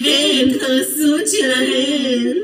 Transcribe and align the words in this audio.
הן 0.00 0.58
חרסות 0.60 1.28
שלהן. 1.28 2.36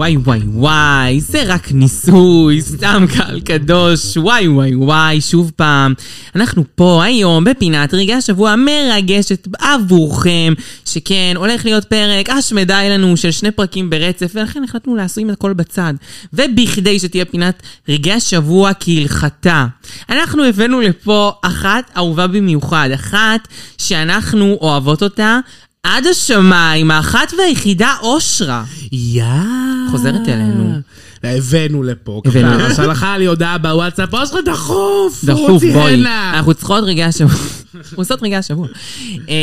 וואי 0.00 0.16
וואי 0.16 0.40
וואי, 0.44 1.20
זה 1.20 1.42
רק 1.46 1.72
ניסוי, 1.72 2.62
סתם 2.62 3.04
קהל 3.14 3.40
קדוש, 3.40 4.16
וואי 4.16 4.48
וואי 4.48 4.74
וואי, 4.74 5.20
שוב 5.20 5.52
פעם. 5.56 5.94
אנחנו 6.36 6.64
פה 6.74 7.04
היום 7.04 7.44
בפינת 7.44 7.94
רגעי 7.94 8.14
השבוע 8.14 8.54
מרגשת 8.56 9.48
עבורכם, 9.58 10.52
שכן, 10.84 11.34
הולך 11.36 11.64
להיות 11.64 11.84
פרק 11.84 12.30
השמדי 12.30 12.86
לנו 12.90 13.16
של 13.16 13.30
שני 13.30 13.50
פרקים 13.50 13.90
ברצף, 13.90 14.30
ולכן 14.34 14.64
החלטנו 14.64 14.96
לשים 14.96 15.30
את 15.30 15.34
הכל 15.34 15.52
בצד. 15.52 15.94
ובכדי 16.32 16.98
שתהיה 16.98 17.24
פינת 17.24 17.62
רגעי 17.88 18.12
השבוע 18.12 18.70
כהלכתה, 18.80 19.66
אנחנו 20.10 20.44
הבאנו 20.44 20.80
לפה 20.80 21.32
אחת 21.42 21.90
אהובה 21.96 22.26
במיוחד, 22.26 22.88
אחת 22.94 23.48
שאנחנו 23.78 24.58
אוהבות 24.60 25.02
אותה. 25.02 25.38
עד 25.82 26.06
השמיים, 26.06 26.90
האחת 26.90 27.32
והיחידה 27.38 27.94
אושרה. 28.02 28.64
יא. 28.92 29.24
חוזרת 29.90 30.28
אלינו. 30.28 30.80
הבאנו 31.22 31.82
לפה. 31.82 32.22
הבאנו. 32.24 32.74
שלחה 32.74 33.18
לי 33.18 33.26
הודעה 33.26 33.58
בוואטסאפ, 33.58 34.14
אושרה 34.14 34.42
דחוף! 34.42 35.24
דחוף, 35.24 35.62
בואי. 35.72 36.04
אנחנו 36.34 36.54
צריכות 36.54 36.84
רגעי 36.84 37.04
השבוע. 37.04 37.34
עושות 37.94 38.22
רגעי 38.22 38.36
השבוע. 38.36 38.68
אה, 39.28 39.34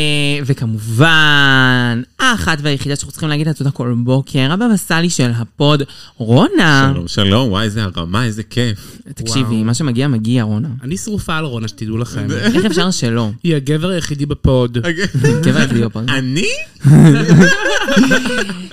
וכמובן, 0.46 2.02
האחת 2.18 2.58
והיחידה 2.62 2.96
שאנחנו 2.96 3.10
צריכים 3.10 3.28
להגיד 3.28 3.46
לה 3.46 3.52
תודה 3.52 3.70
כל 3.70 3.94
בוקר, 3.96 4.52
הבבא 4.52 4.76
סאלי 4.76 5.10
של 5.10 5.30
הפוד, 5.36 5.82
רונה. 6.16 6.90
שלום, 6.94 7.08
שלום, 7.08 7.48
וואי, 7.48 7.64
איזה 7.64 7.84
הרמה, 7.84 8.24
איזה 8.24 8.42
כיף. 8.42 8.98
תקשיבי, 9.14 9.62
מה 9.62 9.74
שמגיע, 9.74 10.08
מגיע, 10.08 10.42
רונה. 10.42 10.68
אני 10.82 10.96
שרופה 10.96 11.36
על 11.36 11.44
רונה, 11.44 11.68
שתדעו 11.68 11.98
לכם. 11.98 12.26
איך 12.54 12.64
אפשר 12.64 12.90
שלא? 12.90 13.30
היא 13.42 13.56
הגבר 13.56 13.88
היחידי 13.88 14.26
בפוד. 14.26 14.78
גבר 15.44 15.58
היחידי 15.58 15.80
בפוד. 15.82 16.10
אני? 16.10 16.48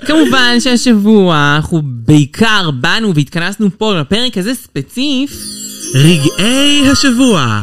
כמובן 0.06 0.56
שהשבוע 0.66 1.54
אנחנו 1.56 1.82
בעיקר 1.84 2.70
באנו 2.70 3.14
והתכנסנו 3.14 3.68
פה 3.78 4.00
לפרק 4.00 4.38
הזה 4.38 4.54
ספציף. 4.54 5.30
רגעי 5.94 6.88
השבוע. 6.90 7.62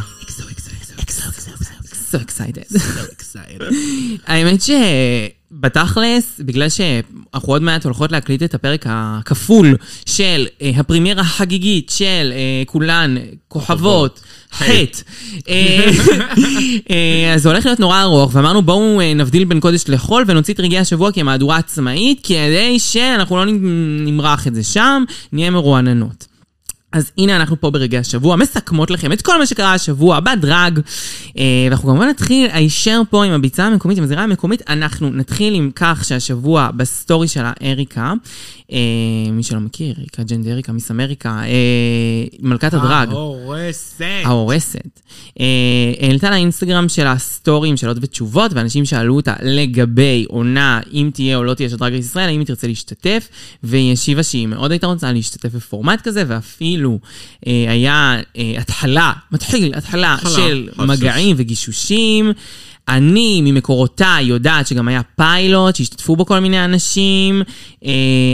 So 2.11 2.15
excited. 2.15 2.77
האמת 4.27 4.61
שבתכלס, 5.63 6.39
בגלל 6.39 6.69
שאנחנו 6.69 7.53
עוד 7.53 7.61
מעט 7.61 7.83
הולכות 7.85 8.11
להקליט 8.11 8.43
את 8.43 8.53
הפרק 8.53 8.85
הכפול 8.89 9.75
של 10.05 10.47
אה, 10.61 10.71
הפרימיירה 10.75 11.21
החגיגית 11.21 11.89
של 11.89 12.31
אה, 12.33 12.63
כולן 12.65 13.15
כוכבות, 13.47 14.21
חטא, 14.53 15.01
אה, 15.49 15.91
אה, 16.91 17.33
אז 17.33 17.41
זה 17.41 17.49
הולך 17.49 17.65
להיות 17.65 17.79
נורא 17.79 18.01
ארוך, 18.01 18.35
ואמרנו 18.35 18.61
בואו 18.61 19.01
אה, 19.01 19.13
נבדיל 19.13 19.43
בין 19.43 19.59
קודש 19.59 19.83
לחול 19.87 20.23
ונוציא 20.27 20.53
את 20.53 20.59
רגעי 20.59 20.79
השבוע 20.79 21.11
כמהדורה 21.11 21.57
עצמאית, 21.57 22.19
כדי 22.23 22.79
שאנחנו 22.79 23.37
לא 23.37 23.45
נמרח 24.05 24.47
את 24.47 24.55
זה 24.55 24.63
שם, 24.63 25.03
נהיה 25.31 25.49
מרועננות. 25.49 26.32
אז 26.93 27.11
הנה 27.17 27.35
אנחנו 27.35 27.61
פה 27.61 27.69
ברגעי 27.69 27.99
השבוע, 27.99 28.35
מסכמות 28.35 28.91
לכם 28.91 29.11
את 29.11 29.21
כל 29.21 29.39
מה 29.39 29.45
שקרה 29.45 29.73
השבוע 29.73 30.19
בדרג. 30.19 30.79
אה, 31.37 31.43
ואנחנו 31.69 31.89
כמובן 31.89 32.07
נתחיל 32.07 32.49
הישר 32.51 33.01
פה 33.09 33.25
עם 33.25 33.31
הביצה 33.31 33.65
המקומית, 33.65 33.97
עם 33.97 34.03
הזירה 34.03 34.23
המקומית. 34.23 34.61
אנחנו 34.69 35.09
נתחיל 35.09 35.53
עם 35.53 35.71
כך 35.75 36.05
שהשבוע 36.05 36.69
בסטורי 36.75 37.27
שלה 37.27 37.51
אריקה, 37.63 38.13
אה, 38.71 39.31
מי 39.31 39.43
שלא 39.43 39.59
מכיר, 39.59 39.95
אריקה 39.99 40.23
ג'נד 40.23 40.47
אריקה, 40.47 40.71
מיס 40.71 40.91
אמריקה, 40.91 41.29
אה, 41.29 42.23
מלכת 42.39 42.73
הדרג. 42.73 43.09
ההורסת. 43.09 44.01
ההורסת. 44.23 44.99
אה, 45.39 45.45
העלתה 45.99 46.29
לאינסטגרם 46.29 46.89
שלה 46.89 47.17
סטורים, 47.17 47.77
שאלות 47.77 47.97
ותשובות, 48.01 48.53
ואנשים 48.53 48.85
שאלו 48.85 49.15
אותה 49.15 49.33
לגבי 49.41 50.25
עונה, 50.29 50.79
אם 50.93 51.09
תהיה 51.13 51.37
או 51.37 51.43
לא 51.43 51.53
תהיה 51.53 51.69
של 51.69 51.75
דרג 51.75 51.93
ישראל, 51.93 52.29
האם 52.29 52.39
היא 52.39 52.47
תרצה 52.47 52.67
להשתתף, 52.67 53.27
והיא 53.63 53.93
השיבה 53.93 54.23
שהיא 54.23 54.47
מאוד 54.47 54.71
הייתה 54.71 54.87
רוצה 54.87 55.11
להשתתף 55.11 55.55
בפורמט 55.55 56.01
כזה, 56.01 56.23
ואפילו 56.27 56.82
אה, 57.47 57.65
היה 57.67 58.17
אה, 58.37 58.53
התחלה, 58.57 59.13
מתחיל, 59.31 59.73
התחלה 59.75 60.13
התחלה, 60.13 60.31
של 60.31 60.69
חופש. 60.75 60.89
מגעים 60.89 61.35
וגישושים. 61.39 62.31
אני, 62.87 63.41
ממקורותיי, 63.41 64.23
יודעת 64.23 64.67
שגם 64.67 64.87
היה 64.87 65.01
פיילוט, 65.15 65.75
שהשתתפו 65.75 66.15
בו 66.15 66.25
כל 66.25 66.39
מיני 66.39 66.65
אנשים. 66.65 67.41
אה, 67.85 67.91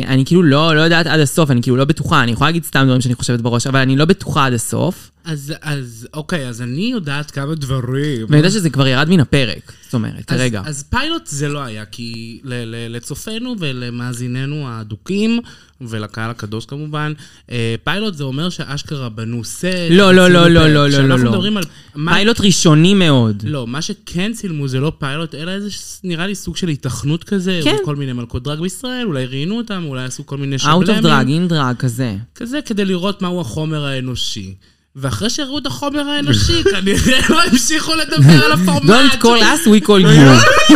אני 0.07 0.25
כאילו 0.25 0.43
לא, 0.43 0.75
לא 0.75 0.81
יודעת 0.81 1.07
עד 1.07 1.19
הסוף, 1.19 1.51
אני 1.51 1.61
כאילו 1.61 1.77
לא 1.77 1.85
בטוחה. 1.85 2.23
אני 2.23 2.31
יכולה 2.31 2.47
להגיד 2.47 2.63
סתם 2.63 2.83
דברים 2.85 3.01
שאני 3.01 3.15
חושבת 3.15 3.41
בראש, 3.41 3.67
אבל 3.67 3.79
אני 3.79 3.95
לא 3.95 4.05
בטוחה 4.05 4.45
עד 4.45 4.53
הסוף. 4.53 5.11
אז, 5.25 5.53
אז, 5.61 6.07
אוקיי, 6.13 6.47
אז 6.49 6.61
אני 6.61 6.81
יודעת 6.91 7.31
כמה 7.31 7.55
דברים. 7.55 8.25
ואני 8.29 8.37
יודעת 8.37 8.51
שזה 8.51 8.69
כבר 8.69 8.87
ירד 8.87 9.09
מן 9.09 9.19
הפרק, 9.19 9.71
זאת 9.83 9.93
אומרת, 9.93 10.25
כרגע. 10.25 10.61
אז, 10.65 10.67
אז 10.67 10.83
פיילוט 10.89 11.27
זה 11.27 11.47
לא 11.49 11.59
היה, 11.63 11.85
כי 11.85 12.39
ל, 12.43 12.53
ל, 12.53 12.95
לצופינו 12.95 13.55
ולמאזיננו 13.59 14.67
האדוקים, 14.67 15.39
ולקהל 15.81 16.29
הקדוש 16.29 16.65
כמובן, 16.65 17.13
אה, 17.51 17.75
פיילוט 17.83 18.13
זה 18.15 18.23
אומר 18.23 18.49
שאשכרה 18.49 19.09
בנו 19.09 19.43
סט. 19.43 19.65
לא, 19.89 20.13
לא, 20.13 20.27
לא, 20.29 20.47
לא. 20.47 20.67
לא, 20.67 20.87
לא, 20.89 21.07
לא, 21.07 21.17
לא. 21.19 21.31
מדברים 21.31 21.57
על... 21.57 21.63
מה- 21.95 22.11
פיילוט 22.13 22.41
ראשוני 22.41 22.93
מאוד. 22.93 23.43
לא, 23.47 23.67
מה 23.67 23.81
שכן 23.81 24.31
צילמו 24.33 24.67
זה 24.67 24.79
לא 24.79 24.91
פיילוט, 24.99 25.35
אלא 25.35 25.51
איזה, 25.51 25.69
נראה 26.03 26.27
לי 26.27 26.35
סוג 26.35 26.57
של 26.57 26.67
היתכנות 26.67 27.23
כזה, 27.23 27.59
כן. 27.63 27.75
כל 27.85 27.95
מיני 27.95 28.13
מלכות 28.13 28.43
דרג 28.43 28.59
בישראל, 28.59 29.05
אולי 29.05 29.25
ראיינו 29.25 29.57
אותם, 29.57 29.83
אולי 29.87 30.03
עשו 30.03 30.25
כל 30.25 30.37
מיני 30.37 30.55
Out 30.55 30.59
שבלמים. 30.59 31.47
of 31.47 31.49
drag, 31.49 31.49
in 31.49 31.53
drag, 31.53 31.75
כזה. 31.79 32.15
כזה 32.35 32.59
כדי 32.65 32.85
לראות 32.85 33.21
מהו 33.21 33.41
החומר 33.41 33.85
האנושי. 33.85 34.53
ואחרי 34.95 35.29
שראו 35.29 35.57
את 35.57 35.65
החומר 35.65 36.09
האנושי, 36.09 36.63
כנראה 36.71 37.19
לא 37.29 37.43
המשיכו 37.43 37.95
לדבר 37.95 38.45
על 38.45 38.51
הפורמט. 38.51 38.89
Don't 38.89 39.15
call 39.15 39.41
us, 39.41 39.67
we 39.67 39.85
call 39.85 40.03
you. 40.03 40.75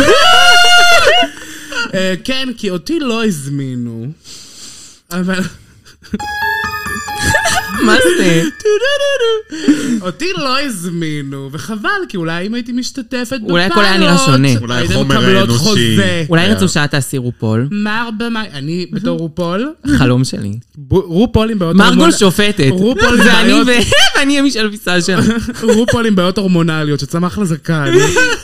אה, 1.94 2.14
כן, 2.24 2.48
כי 2.56 2.70
אותי 2.70 3.00
לא 3.00 3.24
הזמינו. 3.24 4.06
אבל... 5.10 5.40
מה 7.82 7.96
זה? 8.18 8.42
אותי 10.06 10.32
לא 10.36 10.60
הזמינו, 10.60 11.48
וחבל, 11.52 11.88
כי 12.08 12.16
אולי 12.16 12.46
אם 12.46 12.54
הייתי 12.54 12.72
משתתפת 12.72 13.12
בפיילוט, 13.26 13.50
אולי 13.50 13.64
הכל 13.64 13.84
היה 13.84 13.98
נראה 13.98 14.18
שונה. 14.18 14.48
אולי 14.60 14.74
הייתם 14.74 14.92
החומר 14.94 15.18
מקבלות. 15.20 15.48
חוזה. 15.58 16.24
אולי 16.28 16.46
כן. 16.46 16.52
רצו 16.52 16.68
שאת 16.68 16.90
תעשי 16.90 17.18
רופול. 17.18 17.68
מר 17.70 18.08
במאי, 18.18 18.46
אני 18.52 18.86
בתור 18.92 19.18
רופול, 19.18 19.72
חלום 19.98 20.24
שלי. 20.24 20.52
ב- 20.78 20.92
רופול 20.94 21.50
עם 21.50 21.58
בעיות 21.58 21.76
מרגול 21.76 22.12
שופטת. 22.12 22.68
רופול 22.70 23.16
זה 23.22 23.40
אני 23.40 23.52
בעיות- 23.52 23.66
ו- 23.66 23.90
ואני 24.18 24.40
מישל 24.40 24.66
ויסל 24.66 25.00
שלה. 25.00 25.20
רופול 25.62 26.06
עם 26.06 26.14
בעיות 26.16 26.38
הורמונליות, 26.38 27.00
שצמח 27.00 27.38
לה 27.38 27.44
זקן. 27.44 27.92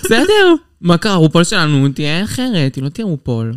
בסדר. 0.05 0.55
מה 0.81 0.97
קרה? 0.99 1.15
רופול 1.15 1.45
שלנו 1.45 1.89
תהיה 1.95 2.25
אחרת, 2.25 2.75
היא 2.75 2.85
לא 2.85 2.89
תהיה 2.89 3.05
רופול. 3.07 3.53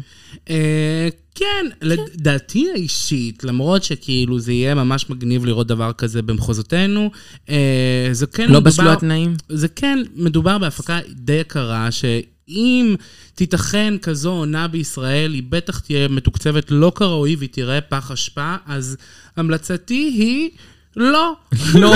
אה, 0.49 1.07
כן, 1.35 1.65
לדעתי 1.81 2.67
האישית, 2.73 3.43
למרות 3.43 3.83
שכאילו 3.83 4.39
זה 4.39 4.51
יהיה 4.53 4.75
ממש 4.75 5.09
מגניב 5.09 5.45
לראות 5.45 5.67
דבר 5.67 5.93
כזה 5.93 6.21
במחוזותינו, 6.21 7.11
אה, 7.49 8.09
זה 8.11 8.27
כן 8.27 8.43
לא 8.43 8.61
מדובר... 8.61 8.69
בשלו 8.69 8.91
התנאים? 8.91 9.33
זה 9.49 9.67
כן, 9.67 9.99
מדובר 10.15 10.57
בהפקה 10.57 10.99
די 11.09 11.33
יקרה, 11.33 11.91
שאם 11.91 12.95
תיתכן 13.35 13.93
כזו 14.01 14.31
עונה 14.31 14.67
בישראל, 14.67 15.33
היא 15.33 15.43
בטח 15.49 15.79
תהיה 15.79 16.07
מתוקצבת 16.07 16.71
לא 16.71 16.91
כראוי 16.95 17.35
והיא 17.35 17.49
תראה 17.51 17.81
פח 17.81 18.11
אשפה, 18.11 18.55
אז 18.65 18.97
המלצתי 19.37 20.13
היא... 20.17 20.49
לא. 20.95 21.33
לא. 21.73 21.95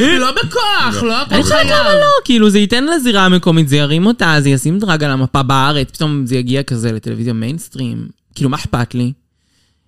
לא 0.00 0.30
בכוח, 0.32 1.02
לא 1.02 1.20
הכל 1.20 1.34
אני 1.34 1.42
חושבת 1.42 1.58
חייב. 1.58 1.70
למה 1.70 1.94
לא, 1.94 2.06
כאילו 2.24 2.50
זה 2.50 2.58
ייתן 2.58 2.84
לזירה 2.84 3.24
המקומית, 3.24 3.68
זה 3.68 3.76
ירים 3.76 4.06
אותה, 4.06 4.36
זה 4.40 4.48
ישים 4.48 4.78
דרג 4.78 5.04
על 5.04 5.10
המפה 5.10 5.42
בארץ, 5.42 5.90
פתאום 5.90 6.26
זה 6.26 6.36
יגיע 6.36 6.62
כזה 6.62 6.92
לטלוויזיה 6.92 7.32
מיינסטרים. 7.32 8.08
כאילו, 8.34 8.50
מה 8.50 8.56
אכפת 8.56 8.94
לי? 8.94 9.12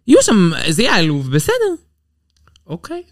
יהיו 0.06 0.22
שם, 0.22 0.50
זה 0.68 0.82
יהיה 0.82 0.96
עלוב, 0.96 1.30
בסדר. 1.30 1.74
אוקיי. 2.66 3.02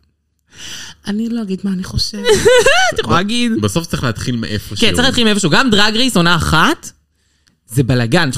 אני 1.06 1.28
לא 1.28 1.42
אגיד 1.42 1.60
מה 1.64 1.70
אני 1.70 1.84
חושבת. 1.84 2.24
את 2.94 2.98
יכולה 2.98 3.16
להגיד. 3.16 3.52
בסוף 3.62 3.86
צריך 3.86 4.04
להתחיל 4.04 4.36
מאיפשהו. 4.36 4.76
כן, 4.76 4.94
צריך 4.94 5.06
להתחיל 5.06 5.24
מאיפשהו. 5.24 5.50
גם 5.50 5.70
Drag 5.70 5.96
Race 5.96 6.16
עונה 6.16 6.36
אחת, 6.36 6.90
זה 7.72 7.82
בלאגן. 7.82 8.30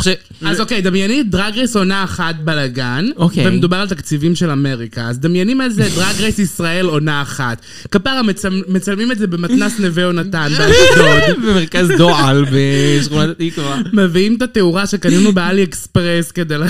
אז 0.44 0.60
אוקיי, 0.60 0.80
דמייני 0.82 1.22
Drag 1.22 1.54
Race 1.56 1.76
עונה 1.76 2.04
אחת 2.04 2.34
בלאגן, 2.44 3.06
אוקיי. 3.16 3.48
ומדובר 3.48 3.76
על 3.76 3.88
תקציבים 3.88 4.34
של 4.34 4.50
אמריקה, 4.50 5.08
אז 5.08 5.18
דמייני 5.18 5.54
מה 5.54 5.70
זה 5.70 5.88
Drag 5.94 6.20
Race 6.20 6.38
ישראל 6.38 6.86
עונה 6.86 7.22
אחת. 7.22 7.60
כפרה 7.90 8.22
מצלמים- 8.22 8.64
מצלמים 8.68 9.12
את 9.12 9.18
זה 9.18 9.26
במתנס 9.26 9.78
נווה 9.80 10.02
יונתן 10.02 10.48
באשדוד. 10.58 11.44
במרכז 11.46 11.88
דועל 11.98 12.44
בשכונת 12.52 13.36
התקווה. 13.40 13.78
מביאים 13.92 14.34
את 14.36 14.42
התאורה 14.42 14.86
שקנינו 14.86 15.32
באלי 15.32 15.64
אקספרס 15.64 16.30
כדי 16.30 16.58
ל... 16.58 16.62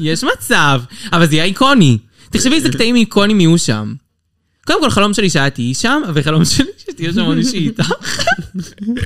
יש 0.00 0.24
מצב, 0.24 0.80
אבל 1.12 1.26
זה 1.26 1.34
יהיה 1.34 1.44
איקוני. 1.44 1.98
תחשבי 2.30 2.54
איזה 2.54 2.68
קטעים 2.68 2.96
איקונים 2.96 3.40
יהיו 3.40 3.58
שם. 3.58 3.92
קודם 4.66 4.80
כל, 4.82 4.90
חלום 4.90 5.14
שלי 5.14 5.30
שאת 5.30 5.54
תהיי 5.54 5.74
שם, 5.74 6.02
וחלום 6.14 6.44
שלי 6.44 6.70
שתהיה 6.78 7.12
שם 7.12 7.20
עוד 7.20 7.36
מישהי 7.36 7.58
איתך. 7.66 7.92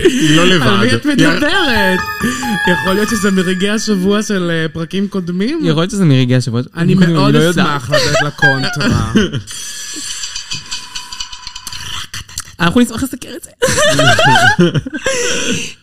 היא 0.05 0.37
לא 0.37 0.43
על 0.43 0.49
לבד. 0.49 0.81
מי 0.83 0.95
את 0.95 1.07
מדברת? 1.07 1.99
יכול 2.69 2.95
להיות 2.95 3.09
שזה 3.09 3.31
מרגעי 3.31 3.71
השבוע 3.71 4.23
של 4.23 4.51
אה, 4.51 4.69
פרקים 4.69 5.09
קודמים? 5.09 5.61
יכול 5.65 5.83
להיות 5.83 5.91
שזה 5.91 6.05
מרגעי 6.05 6.37
השבוע. 6.37 6.61
אני 6.77 6.95
מאוד 6.95 7.35
לא. 7.35 7.51
אשמח 7.51 7.91
לתת 7.91 8.23
לה 8.23 8.31
קונטרה. 8.31 9.13
אנחנו 12.61 12.81
נשמח 12.81 13.03
לסקר 13.03 13.29
את 13.37 13.43
זה. 13.45 13.51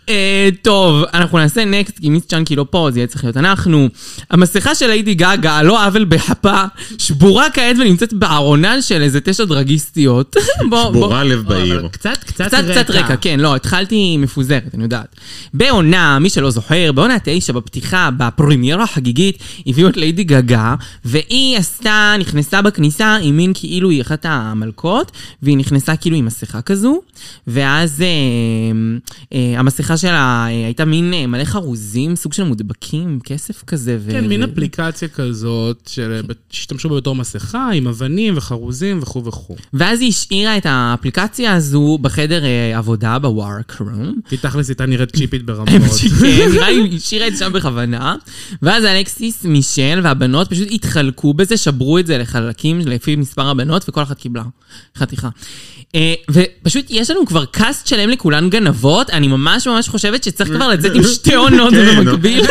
אה, 0.09 0.49
טוב, 0.61 1.03
אנחנו 1.13 1.37
נעשה 1.37 1.65
נקסט, 1.65 1.99
כי 1.99 2.09
מיס 2.09 2.25
צ'אנקי 2.25 2.55
לא 2.55 2.65
פה, 2.69 2.89
זה 2.91 2.99
יהיה 2.99 3.07
צריך 3.07 3.23
להיות 3.23 3.37
אנחנו. 3.37 3.89
המסכה 4.29 4.75
של 4.75 4.87
ליידי 4.87 5.13
גאגה, 5.13 5.57
על 5.57 5.65
לא 5.65 5.85
עוול 5.85 6.03
בכפה, 6.03 6.63
שבורה 6.97 7.49
כעת 7.53 7.75
ונמצאת 7.79 8.13
בארונן 8.13 8.81
של 8.81 9.01
איזה 9.01 9.21
תשע 9.21 9.45
דרגיסטיות. 9.45 10.35
שבורה 10.63 11.23
לב 11.23 11.41
בעיר. 11.47 11.87
קצת, 11.91 12.17
קצת 12.25 12.45
קצת 12.47 12.63
קצת 12.71 12.89
רקע, 12.89 13.15
כן, 13.15 13.39
לא, 13.39 13.55
התחלתי 13.55 14.17
מפוזרת, 14.17 14.69
אני 14.73 14.83
יודעת. 14.83 15.15
בעונה, 15.53 16.19
מי 16.19 16.29
שלא 16.29 16.49
זוכר, 16.49 16.91
בעונה 16.91 17.17
תשע 17.23 17.53
בפתיחה, 17.53 18.09
בפרימיירה 18.17 18.83
החגיגית, 18.83 19.37
הביאו 19.67 19.89
את 19.89 19.97
ליידי 19.97 20.23
גגה, 20.23 20.75
והיא 21.05 21.57
עשתה, 21.57 22.15
נכנסה 22.19 22.61
בכניסה 22.61 23.17
עם 23.21 23.37
מין 23.37 23.51
כאילו 23.55 23.89
היא 23.89 24.01
אחת 24.01 24.25
המלכות, 24.29 25.11
והיא 25.41 25.57
נכנסה 25.57 25.95
כאילו 25.95 26.17
עם 26.17 26.25
מסכה 26.25 26.60
כזו, 26.61 27.01
ואז 27.47 28.01
אה, 28.01 28.07
אה, 29.33 29.59
המסכה 29.59 29.97
שלה 29.97 30.45
אה, 30.49 30.65
הייתה 30.65 30.85
מין 30.85 31.13
אה, 31.13 31.27
מלא 31.27 31.43
חרוזים, 31.43 32.15
סוג 32.15 32.33
של 32.33 32.43
מודבקים, 32.43 33.19
כסף 33.23 33.63
כזה. 33.63 33.97
ו- 33.99 34.11
כן, 34.11 34.27
מין 34.27 34.43
אפליקציה 34.43 35.07
כזאת, 35.07 35.89
שהשתמשו 35.91 36.89
בה 36.89 36.95
בתור 36.95 37.15
מסכה, 37.15 37.69
עם 37.73 37.87
אבנים 37.87 38.37
וחרוזים 38.37 38.99
וכו' 39.01 39.25
וכו'. 39.25 39.55
ואז 39.73 40.01
היא 40.01 40.09
השאירה 40.09 40.57
את 40.57 40.65
האפליקציה 40.65 41.53
הזו 41.53 41.97
בחדר 42.01 42.45
אה, 42.45 42.77
עבודה, 42.77 43.19
בווארק 43.19 43.77
רום. 43.79 44.15
כי 44.29 44.37
תכלס 44.37 44.69
הייתה 44.69 44.85
נראית 44.85 45.15
צ'יפית 45.15 45.45
ברמות. 45.51 45.69
נראה 46.53 46.69
לי 46.71 46.81
היא 46.81 46.97
השאירה 46.97 47.27
את 47.27 47.33
זה 47.37 47.45
שם 47.45 47.53
בכוונה. 47.53 48.15
ואז 48.61 48.83
אלכסיס, 48.83 49.45
מישל 49.45 49.99
והבנות 50.03 50.49
פשוט 50.49 50.67
התחלקו 50.71 51.33
בזה, 51.33 51.57
שברו 51.57 51.99
את 51.99 52.07
זה 52.07 52.17
לחלקים 52.17 52.79
לפי 52.79 53.15
מספר 53.15 53.47
הבנות, 53.47 53.89
וכל 53.89 54.03
אחת 54.03 54.17
קיבלה 54.17 54.43
חתיכה. 54.97 55.29
אה, 55.95 56.13
ופשוט 56.61 56.85
יש 56.89 57.09
לנו 57.09 57.25
כבר 57.25 57.45
קאסט 57.45 57.87
שלם 57.87 58.09
לכולן 58.09 58.49
גנבות, 58.49 59.09
אני 59.09 59.27
ממש 59.27 59.67
ממש 59.67 59.89
חושבת 59.89 60.23
שצריך 60.23 60.49
כבר 60.49 60.67
לצאת 60.73 60.95
עם 60.95 61.03
שתי 61.03 61.35
עונות 61.35 61.73
כן. 61.73 62.05
במקביל. 62.05 62.45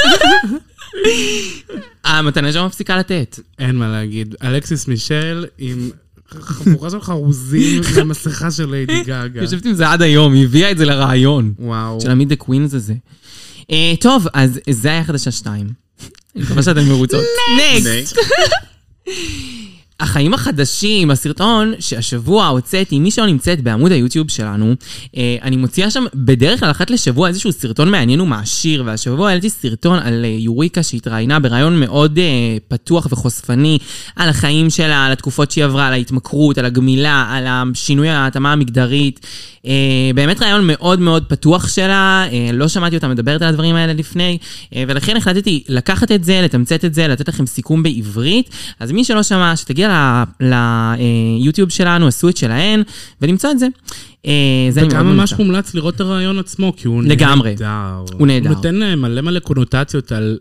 המתנה 2.04 2.52
שם 2.52 2.66
מפסיקה 2.66 2.96
לתת. 2.96 3.40
אין 3.58 3.76
מה 3.76 3.88
להגיד. 3.88 4.34
אלכסיס 4.42 4.88
מישל 4.88 5.46
עם 5.58 5.90
חבורה 6.30 6.90
של 6.90 7.00
חרוזים 7.00 7.82
מהמסכה 7.96 8.50
של 8.50 8.70
ליידי 8.70 9.02
גאגה. 9.04 9.40
יושבת 9.40 9.64
עם 9.64 9.74
זה 9.74 9.90
עד 9.90 10.02
היום, 10.02 10.34
היא 10.34 10.44
הביאה 10.44 10.70
את 10.70 10.78
זה 10.78 10.84
לרעיון. 10.84 11.52
וואו. 11.58 12.00
של 12.00 12.10
ה 12.10 12.14
Meet 12.14 12.28
the 12.28 12.36
Queens 12.36 12.74
הזה. 12.74 12.94
אה, 13.70 13.92
טוב, 14.00 14.26
אז 14.34 14.60
זה 14.70 14.88
היה 14.88 15.04
חדשה 15.04 15.30
שתיים. 15.30 15.66
אני 16.36 16.44
מקווה 16.44 16.62
שאתן 16.62 16.84
מרוצות. 16.84 17.24
נקסט! 17.56 18.16
החיים 20.00 20.34
החדשים, 20.34 21.10
הסרטון 21.10 21.72
שהשבוע 21.78 22.46
הוצאתי, 22.46 22.98
מי 22.98 23.10
שלא 23.10 23.26
נמצאת 23.26 23.60
בעמוד 23.60 23.92
היוטיוב 23.92 24.30
שלנו, 24.30 24.74
אה, 25.16 25.36
אני 25.42 25.56
מוציאה 25.56 25.90
שם 25.90 26.04
בדרך 26.14 26.60
כלל 26.60 26.70
אחת 26.70 26.90
לשבוע 26.90 27.28
איזשהו 27.28 27.52
סרטון 27.52 27.90
מעניין 27.90 28.20
ומעשיר, 28.20 28.82
והשבוע 28.86 29.28
העליתי 29.28 29.50
סרטון 29.50 29.98
על 29.98 30.24
אה, 30.24 30.28
יוריקה 30.38 30.82
שהתראיינה 30.82 31.40
בריאיון 31.40 31.80
מאוד 31.80 32.18
אה, 32.18 32.56
פתוח 32.68 33.06
וחושפני, 33.10 33.78
על 34.16 34.28
החיים 34.28 34.70
שלה, 34.70 35.06
על 35.06 35.12
התקופות 35.12 35.50
שהיא 35.50 35.64
עברה, 35.64 35.86
על 35.86 35.92
ההתמכרות, 35.92 36.58
על 36.58 36.64
הגמילה, 36.64 37.26
על 37.30 37.44
השינוי 37.46 38.08
ההתאמה 38.08 38.52
המגדרית. 38.52 39.26
אה, 39.66 40.10
באמת 40.14 40.42
רעיון 40.42 40.66
מאוד 40.66 41.00
מאוד 41.00 41.24
פתוח 41.28 41.68
שלה, 41.68 42.26
אה, 42.32 42.50
לא 42.52 42.68
שמעתי 42.68 42.96
אותה 42.96 43.08
מדברת 43.08 43.42
על 43.42 43.48
הדברים 43.48 43.76
האלה 43.76 43.92
לפני, 43.92 44.38
אה, 44.74 44.84
ולכן 44.88 45.16
החלטתי 45.16 45.64
לקחת 45.68 46.12
את 46.12 46.24
זה, 46.24 46.40
לתמצת 46.44 46.84
את 46.84 46.94
זה, 46.94 47.08
לתת 47.08 47.28
לכם 47.28 47.46
סיכום 47.46 47.82
בעברית. 47.82 48.50
אז 48.80 48.92
מי 48.92 49.04
שלא 49.04 49.22
שמע, 49.22 49.56
שתגיע 49.56 49.88
ליוטיוב 50.40 51.70
שלנו, 51.70 52.06
עשו 52.06 52.28
את 52.28 52.36
שלהן, 52.36 52.82
ולמצוא 53.20 53.50
את 53.50 53.58
זה. 53.58 53.66
אה, 54.26 54.32
זה 54.70 54.86
וגם 54.86 55.06
ממש. 55.06 55.32
מומלץ 55.32 55.74
לראות 55.74 55.94
את 55.94 56.00
הרעיון 56.00 56.38
עצמו, 56.38 56.72
כי 56.76 56.88
הוא 56.88 57.02
לגמרי. 57.02 57.50
נהדר. 57.50 58.04
הוא 58.18 58.26
נהדר. 58.26 58.48
הוא 58.48 58.56
נותן 58.56 58.82
אה, 58.82 58.96
מלא 58.96 59.20
מלא 59.20 59.40
קונוטציות 59.40 60.12
על 60.12 60.38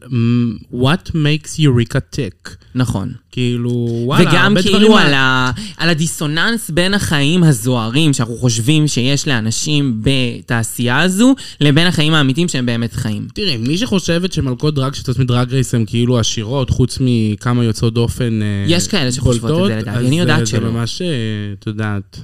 what 0.74 1.10
makes 1.10 1.60
Eureka 1.60 2.16
tick. 2.16 2.50
נכון. 2.76 3.12
כאילו, 3.32 3.70
וואלה, 4.06 4.30
וגם 4.30 4.46
הרבה 4.46 4.62
כאילו 4.62 4.78
דברים 4.78 4.94
על, 4.94 5.14
ה, 5.14 5.52
על 5.78 5.90
הדיסוננס 5.90 6.70
בין 6.70 6.94
החיים 6.94 7.44
הזוהרים 7.44 8.14
שאנחנו 8.14 8.38
חושבים 8.38 8.88
שיש 8.88 9.28
לאנשים 9.28 10.02
בתעשייה 10.02 11.00
הזו, 11.00 11.36
לבין 11.62 11.88
החיים 11.88 12.14
האמיתיים 12.14 12.48
שהם 12.48 12.66
באמת 12.66 12.94
חיים. 12.94 13.28
תראי, 13.34 13.58
מי 13.58 13.78
שחושבת 13.78 14.34
שמלכות 14.34 14.76
דרג 14.76 14.94
שיוצאות 14.94 15.20
מדרג 15.20 15.54
רייס 15.54 15.76
הן 15.76 15.84
כאילו 15.88 16.20
עשירות, 16.20 16.70
חוץ 16.70 16.98
מכמה 17.02 17.64
יוצאות 17.64 17.94
דופן 17.94 18.42
אה, 18.42 18.48
יש 18.68 18.88
כאלה 18.88 19.12
שחושבות 19.12 19.52
את 19.52 19.68
זה, 19.68 19.76
לדעתי. 19.76 20.08
אני 20.08 20.20
יודעת 20.20 20.48
שלא. 20.48 20.60
זה 20.60 20.66
ממש, 20.66 21.02
את 21.60 21.68
יודעת, 21.68 22.20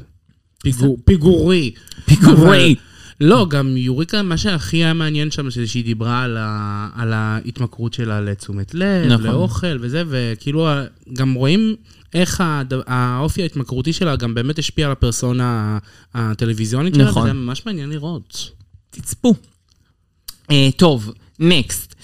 פיגור- 0.71 0.97
פיגורי. 1.05 1.71
פיגורי. 2.05 2.75
לא, 3.21 3.47
גם 3.49 3.77
יוריקה, 3.77 4.23
מה 4.23 4.37
שהכי 4.37 4.77
היה 4.77 4.93
מעניין 4.93 5.31
שם, 5.31 5.49
זה 5.49 5.67
שהיא 5.67 5.83
דיברה 5.83 6.23
על, 6.23 6.37
ה, 6.39 6.89
על 6.95 7.13
ההתמכרות 7.13 7.93
שלה 7.93 8.21
לתשומת 8.21 8.73
לב, 8.73 9.05
נכון. 9.11 9.25
לאוכל 9.25 9.77
וזה, 9.81 10.03
וכאילו, 10.07 10.67
גם 11.13 11.33
רואים 11.33 11.75
איך 12.13 12.41
הד... 12.41 12.73
האופי 12.87 13.41
ההתמכרותי 13.41 13.93
שלה 13.93 14.15
גם 14.15 14.33
באמת 14.33 14.59
השפיע 14.59 14.85
על 14.85 14.91
הפרסונה 14.91 15.77
הטלוויזיונית 16.13 16.95
שלה, 16.95 17.03
נכון. 17.03 17.21
וזה 17.21 17.31
היה 17.31 17.39
ממש 17.39 17.65
מעניין 17.65 17.89
לראות. 17.89 18.49
תצפו. 18.89 19.33
אה, 20.51 20.69
טוב, 20.77 21.11
next. 21.39 21.95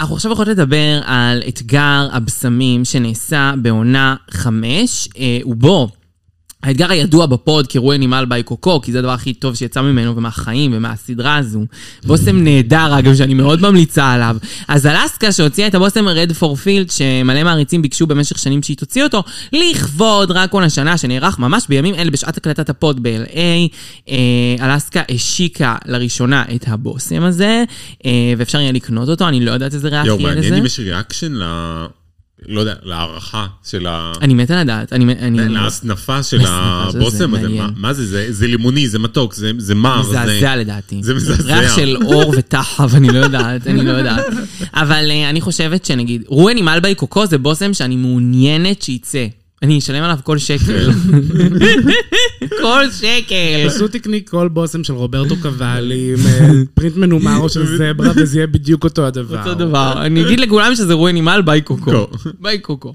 אנחנו 0.00 0.14
עכשיו 0.14 0.32
יכולות 0.32 0.48
לדבר 0.48 1.00
על 1.04 1.42
אתגר 1.48 2.08
הבשמים 2.12 2.84
שנעשה 2.84 3.54
בעונה 3.62 4.16
חמש, 4.30 5.08
אה, 5.18 5.38
ובו 5.44 5.88
האתגר 6.62 6.90
הידוע 6.90 7.26
בפוד 7.26 7.66
כ 7.66 7.98
RuAnimale 7.98 8.24
by 8.28 8.42
Coco, 8.42 8.80
כי 8.80 8.92
זה 8.92 8.98
הדבר 8.98 9.10
הכי 9.10 9.34
טוב 9.34 9.54
שיצא 9.54 9.82
ממנו 9.82 10.16
ומהחיים 10.16 10.70
ומהסדרה 10.74 11.36
הזו. 11.36 11.64
בושם 12.04 12.44
נהדר, 12.44 12.98
אגב, 12.98 13.14
שאני 13.14 13.34
מאוד 13.34 13.60
ממליצה 13.62 14.12
עליו. 14.12 14.36
אז 14.68 14.86
אלסקה 14.86 15.32
שהוציאה 15.32 15.66
את 15.66 15.74
הבושם 15.74 16.08
Red 16.08 16.32
for 16.32 16.56
Filth, 16.56 16.90
שמלא 16.90 17.44
מעריצים 17.44 17.82
ביקשו 17.82 18.06
במשך 18.06 18.38
שנים 18.38 18.62
שהיא 18.62 18.76
תוציא 18.76 19.04
אותו, 19.04 19.22
לכבוד 19.52 20.28
DragCon 20.28 20.62
השנה, 20.62 20.98
שנערך 20.98 21.38
ממש 21.38 21.64
בימים 21.68 21.94
אלה 21.94 22.10
בשעת 22.10 22.36
הקלטת 22.36 22.70
הפוד 22.70 23.02
ב-LA. 23.02 23.68
אה, 24.08 24.16
אלסקה 24.60 25.02
השיקה 25.10 25.76
לראשונה 25.86 26.44
את 26.54 26.64
הבושם 26.66 27.22
הזה, 27.22 27.64
אה, 28.06 28.10
ואפשר 28.38 28.60
יהיה 28.60 28.72
לקנות 28.72 29.08
אותו, 29.08 29.28
אני 29.28 29.44
לא 29.44 29.50
יודעת 29.50 29.74
איזה 29.74 29.88
ריח 29.88 30.06
יואו, 30.06 30.20
יהיה 30.20 30.28
מעניין 30.28 30.44
לזה. 30.44 30.60
אם 30.60 30.66
יש 30.66 30.78
reaction 30.78 31.32
ל... 31.32 31.42
לא 32.46 32.60
יודע, 32.60 32.74
להערכה 32.82 33.46
של 33.64 33.86
ה... 33.86 34.12
אני 34.22 34.34
מתה 34.34 34.60
לדעת, 34.60 34.92
אני... 34.92 35.12
אני- 35.12 35.48
להסנפה 35.48 36.22
של 36.22 36.38
זה, 36.38 36.44
הבושם 36.48 37.34
הזה. 37.34 37.48
מה- 37.48 37.68
מה 37.76 37.92
זה? 37.92 38.06
זה- 38.06 38.26
זה 38.32 38.46
לימוני, 38.46 38.88
זה 38.88 38.98
מתוק, 38.98 39.34
זה 39.34 39.50
זה 39.58 39.74
מר. 39.74 40.02
זה- 40.02 40.10
מזעזע 40.10 40.56
לדעתי. 40.56 40.98
זה 41.02 41.14
מזעזע. 41.14 41.58
ריח 41.60 41.76
של 41.76 41.96
עור 42.04 42.34
וטחב, 42.36 42.94
אני 42.94 43.08
לא 43.08 43.18
יודעת, 43.18 43.66
אני 43.66 43.84
לא 43.84 43.90
יודעת. 43.92 44.26
אבל 44.74 45.06
אה, 45.10 45.30
אני 45.30 45.40
חושבת 45.40 45.84
שנגיד, 45.84 46.22
רואן 46.26 46.56
עם 46.56 46.68
אלבי 46.68 46.94
קוקו 46.94 47.26
זה 47.26 47.38
בושם 47.38 47.74
שאני 47.74 47.96
מעוניינת 47.96 48.82
שיצא. 48.82 49.26
אני 49.62 49.78
אשלם 49.78 50.02
עליו 50.02 50.18
כל 50.24 50.38
שקל. 50.38 50.90
כל 52.62 52.90
שקל. 52.90 53.68
פשוט 53.68 53.92
תקני 53.96 54.24
כל 54.24 54.48
בושם 54.48 54.84
של 54.84 54.92
רוברטו 54.92 55.34
קוואלי 55.42 56.12
עם 56.12 56.26
אה, 56.26 56.62
פרינט 56.74 56.96
מנומר 56.96 57.36
או 57.38 57.48
של 57.48 57.76
זברה, 57.76 58.12
וזה 58.16 58.38
יהיה 58.38 58.46
בדיוק 58.46 58.84
אותו 58.84 59.06
הדבר. 59.06 59.38
אותו 59.38 59.54
דבר. 59.54 60.06
אני 60.06 60.22
אגיד 60.26 60.40
לכולם 60.40 60.74
שזה 60.74 60.94
רואן 60.94 61.16
עם 61.16 61.28
על 61.28 61.42
ביי 61.42 61.60
קוקו. 61.60 62.06
ביי 62.40 62.58
קוקו. 62.58 62.94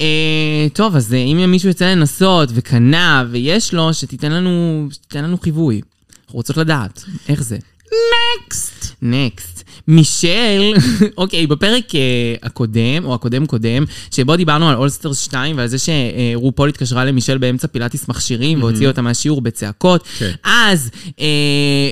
אה, 0.00 0.66
טוב, 0.72 0.96
אז 0.96 1.14
אה, 1.14 1.18
אם 1.18 1.50
מישהו 1.50 1.68
יצא 1.70 1.84
לנסות 1.84 2.48
וקנה 2.54 3.24
ויש 3.30 3.74
לו, 3.74 3.94
שתיתן 3.94 4.32
לנו 4.32 5.38
חיווי. 5.42 5.80
אנחנו 6.24 6.36
רוצות 6.36 6.56
לדעת, 6.56 7.04
איך 7.28 7.42
זה? 7.42 7.58
נקסט. 7.84 8.94
נקסט. 9.02 9.61
מישל, 9.88 10.72
אוקיי, 11.18 11.46
בפרק 11.46 11.94
אה, 11.94 12.00
הקודם, 12.42 13.04
או 13.04 13.14
הקודם 13.14 13.46
קודם, 13.46 13.84
שבו 14.10 14.36
דיברנו 14.36 14.68
על 14.68 14.76
אולסטר 14.76 15.12
2 15.12 15.58
ועל 15.58 15.66
זה 15.66 15.76
שרופול 15.78 16.68
התקשרה 16.68 17.04
למישל 17.04 17.38
באמצע 17.38 17.66
פילאטיס 17.66 18.08
מכשירים 18.08 18.62
והוציאה 18.62 18.90
אותה 18.90 19.02
מהשיעור 19.02 19.40
בצעקות, 19.40 20.06
כן. 20.18 20.30
אז 20.44 20.90
אה, 21.20 21.26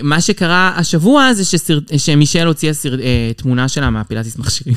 מה 0.02 0.20
שקרה 0.20 0.72
השבוע 0.76 1.32
זה 1.32 1.44
שסר, 1.44 1.78
שמישל 1.96 2.46
הוציאה 2.46 2.72
סר, 2.72 3.00
אה, 3.00 3.30
תמונה 3.36 3.68
שלה 3.68 3.90
מהפילאטיס 3.90 4.38
מכשירים. 4.38 4.76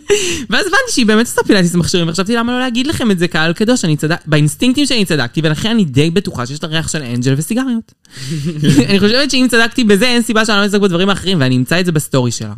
ואז 0.50 0.66
הבנתי 0.66 0.92
שהיא 0.92 1.06
באמת 1.06 1.26
עושה 1.26 1.40
פילאטיס 1.46 1.74
מכשירים, 1.74 2.08
וחשבתי 2.08 2.36
למה 2.36 2.52
לא 2.52 2.60
להגיד 2.60 2.86
לכם 2.86 3.10
את 3.10 3.18
זה 3.18 3.28
קהל 3.28 3.52
קדוש, 3.52 3.84
אני 3.84 3.96
צדק, 3.96 4.20
באינסטינקטים 4.26 4.86
שלי 4.86 5.04
צדקתי, 5.04 5.40
ולכן 5.44 5.70
אני 5.70 5.84
די 5.84 6.10
בטוחה 6.10 6.46
שיש 6.46 6.62
לה 6.62 6.68
ריח 6.68 6.88
של 6.88 7.02
אנג'ל 7.02 7.34
וסיגריות. 7.36 7.92
אני 8.88 9.00
חושבת 9.00 9.30
שאם 9.30 9.46
צדקתי 9.50 9.84
בזה, 9.84 10.06
אין 10.06 10.22
סיבה 10.22 10.44
שאני 10.44 10.58
לא 10.60 10.66
אצדק 10.66 10.80
בדברים 10.80 11.08
האחרים, 11.08 11.40
ואני 11.40 11.56
אמצא 11.56 11.80
את 11.80 11.86
זה 11.86 11.92
בסטורי 11.92 12.30
שלה. 12.30 12.54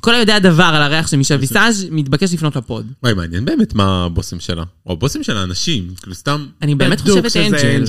כל 0.00 0.14
היודע 0.14 0.38
דבר 0.38 0.64
על 0.64 0.82
הריח 0.82 1.06
של 1.06 1.16
מישל 1.16 1.36
ויסאז' 1.36 1.86
מתבקש 1.90 2.32
לפנות 2.34 2.56
ל 2.56 2.62
pod. 2.62 2.86
וואי, 3.02 3.14
מעניין 3.14 3.44
באמת 3.44 3.74
מה 3.74 4.04
הבושם 4.04 4.40
שלה. 4.40 4.62
או 4.86 4.92
הבושם 4.92 5.22
של 5.22 5.36
האנשים, 5.36 5.84
כאילו 6.02 6.14
סתם... 6.14 6.46
אני 6.62 6.74
באמת 6.74 7.00
חושבת 7.00 7.36
אנג'ל. 7.36 7.84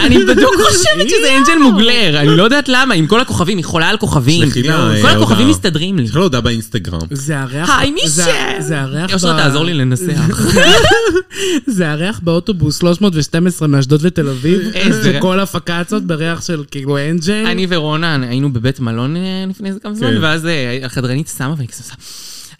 אני 0.00 0.18
בדיוק 0.24 0.54
חושבת 0.68 1.08
שזה 1.08 1.36
אנג'ל 1.38 1.58
מוגלר, 1.62 2.20
אני 2.20 2.36
לא 2.36 2.42
יודעת 2.42 2.68
למה, 2.68 2.94
עם 2.94 3.06
כל 3.06 3.20
הכוכבים, 3.20 3.56
היא 3.56 3.64
חולה 3.64 3.88
על 3.88 3.96
כוכבים. 3.96 4.50
כל 4.50 4.68
אה, 4.70 5.12
הכוכבים. 5.12 5.48
מסתדרים 5.48 5.96
לי. 5.96 6.02
יש 6.02 6.10
לך 6.10 6.16
הודעה 6.16 6.40
באינסטגרם. 6.40 6.98
זה 7.10 7.40
הריח... 7.40 7.70
היי 7.78 7.90
מישל! 7.90 8.22
זה 8.60 8.80
הריח... 8.80 9.12
אושרה, 9.14 9.42
תעזור 9.42 9.64
לי 9.64 9.74
לנסח. 9.74 10.40
זה 11.66 11.90
הריח 11.90 12.20
באוטובוס 12.22 12.78
312 12.78 13.68
מאשדוד 13.68 14.00
ותל 14.02 14.28
אביב, 14.28 14.60
איזה- 14.74 15.12
שכל 15.18 15.40
הפקצות 15.40 16.02
בריח 16.02 16.42
של 16.42 16.62
כאילו 16.70 16.98
אנג'ל. 16.98 17.46
אני 17.46 17.66
ורונה 17.68 18.18
היינו 18.28 18.52
בבית 18.52 18.80
מלון 18.80 19.16
אה, 19.16 19.44
לפני 19.50 19.68
איזה 19.68 19.80
כמה 19.80 19.94
זמן, 19.94 20.10
כן. 20.10 20.18
ואז 20.22 20.46
אה, 20.46 20.78
החדרנית 21.18 21.28
שמה 21.38 21.54
ואני 21.56 21.68
כזה 21.68 21.82
עושה, 21.82 21.94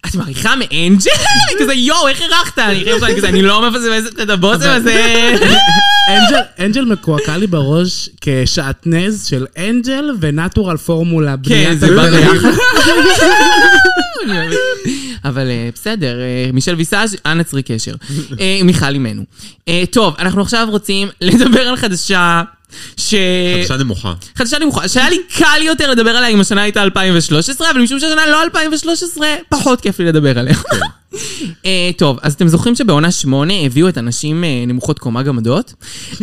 את 0.06 0.14
מעריכה 0.14 0.54
מאנג'ל? 0.56 1.10
אני 1.50 1.60
כזה 1.60 1.74
יואו, 1.74 2.08
איך 2.08 2.22
אירחת? 2.22 2.58
אני 2.58 2.84
שאני 3.00 3.16
כזה, 3.16 3.28
אני 3.28 3.42
לא 3.42 3.70
מפספסת 3.70 4.20
את 4.22 4.30
הבושם 4.30 4.70
הזה. 4.70 5.34
אנג'ל, 6.58 6.84
מקועקע 6.84 7.36
לי 7.36 7.46
בראש 7.46 8.08
כשעטנז 8.20 9.26
של 9.26 9.46
אנג'ל 9.58 10.10
ונטורל 10.20 10.76
פורמולה. 10.76 11.34
כן, 11.42 11.76
זה 11.76 11.96
בא. 11.96 12.10
ביחד. 12.10 12.48
אני. 14.30 14.56
אבל 15.24 15.50
אה, 15.50 15.68
בסדר, 15.74 16.20
אה, 16.20 16.50
מישל 16.52 16.74
ויסאז', 16.74 17.16
אנא 17.26 17.42
צרי 17.42 17.62
קשר. 17.62 17.94
אה, 18.40 18.60
מיכל 18.64 18.86
אימנו. 18.86 19.22
טוב, 19.90 20.14
אנחנו 20.18 20.42
עכשיו 20.42 20.66
רוצים 20.70 21.08
לדבר 21.20 21.60
על 21.60 21.76
חדשה 21.76 22.42
ש... 22.96 23.14
חדשה 23.62 23.76
נמוכה. 23.76 24.12
חדשה 24.36 24.58
נמוכה, 24.58 24.88
שהיה 24.88 25.10
לי 25.10 25.18
קל 25.36 25.62
יותר 25.62 25.90
לדבר 25.90 26.10
עליה 26.10 26.28
אם 26.28 26.40
השנה 26.40 26.62
הייתה 26.62 26.82
2013, 26.82 27.70
אבל 27.70 27.80
משום 27.80 28.00
שהשנה 28.00 28.26
לא 28.26 28.42
2013, 28.42 29.28
פחות 29.48 29.80
כיף 29.80 29.98
לי 29.98 30.04
לדבר 30.04 30.38
עליה. 30.38 30.54
אה, 30.72 30.78
טוב, 31.96 32.18
אז 32.22 32.34
אתם 32.34 32.48
זוכרים 32.48 32.74
שבעונה 32.74 33.10
שמונה 33.10 33.54
הביאו 33.54 33.88
את 33.88 33.96
הנשים 33.96 34.44
אה, 34.44 34.64
נמוכות 34.66 34.98
קומה 34.98 35.22
גמדות? 35.22 35.74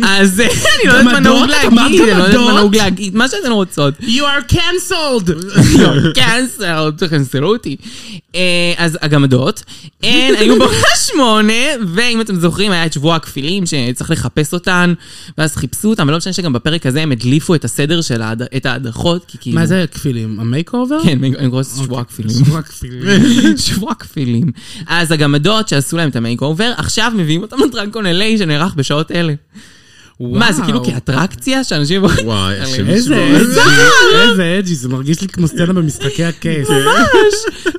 אז 0.02 0.40
אה, 0.40 0.46
אני 0.80 0.88
לא 0.88 0.92
יודעת 0.92 1.12
מה? 1.12 1.20
נהוג 1.20 1.50
להגיד, 1.50 2.00
אני 2.00 2.18
לא 2.18 2.24
יודעת 2.24 2.40
מה? 2.40 2.52
נהוג 2.52 2.76
להגיד, 2.76 3.16
מה 3.16 3.28
שאתן 3.28 3.52
רוצות. 3.52 3.94
You 4.00 4.22
are 4.22 4.52
cancelled! 4.52 5.30
קאנסל, 6.14 6.90
תכנסלו 6.98 7.48
אותי. 7.48 7.76
אה, 8.34 8.40
אז 8.76 8.98
הגמדות, 9.02 9.62
הן 10.02 10.34
היו 10.38 10.58
בעונה 10.60 10.96
שמונה, 11.06 11.52
ואם 11.94 12.20
אתם 12.20 12.40
זוכרים, 12.40 12.72
היה 12.72 12.86
את 12.86 12.92
שבוע 12.92 13.16
הכפילים, 13.16 13.64
שצריך 13.66 14.10
לחפש 14.10 14.54
אותן, 14.54 14.94
ואז 15.38 15.56
חיפשו 15.56 15.88
אותן, 15.88 16.08
ולא 16.08 16.16
משנה 16.16 16.32
שגם 16.32 16.52
בפרק 16.52 16.86
הזה 16.86 17.02
הם 17.02 17.12
הדליפו 17.12 17.54
את 17.54 17.64
הסדר 17.64 18.00
של 18.00 18.22
ההדרכות, 18.64 19.24
כי 19.28 19.38
כאילו... 19.40 19.58
מה 19.58 19.66
זה 19.66 19.84
כפילים? 19.92 20.40
ה 20.40 20.72
makeover? 20.74 20.98
כן, 21.04 21.18
אני 21.24 21.50
קוראת 21.50 21.66
לזה 21.66 21.82
שבוע 21.82 22.00
הכפילים. 22.00 22.30
שבוע 22.44 22.62
כפילים. 22.62 23.56
שבוע 23.56 23.94
כפילים. 23.94 24.50
אז 24.86 25.12
הגמדות 25.12 25.68
שעשו 25.68 25.96
להם 25.96 26.08
את 26.08 26.16
ה 26.16 26.42
makeover, 26.42 26.72
עכשיו 26.76 27.12
מביאים 27.16 27.42
אותם 27.42 27.56
ל 27.64 27.69
DragCon 27.69 28.06
LA 28.06 28.38
שנערך 28.38 28.74
בשעות 28.74 29.10
אלה. 29.12 29.34
מה, 30.20 30.52
זה 30.52 30.62
כאילו 30.62 30.78
וואו. 30.78 30.92
כאטרקציה 30.92 31.64
שאנשים... 31.64 32.04
וואי, 32.24 32.54
איזה 32.88 33.14
איזה 34.14 34.56
edgy, 34.58 34.74
זה 34.74 34.88
מרגיש 34.88 35.20
לי 35.20 35.28
כמו 35.28 35.48
סצנה 35.48 35.72
במשחקי 35.72 36.24
הכס. 36.24 36.68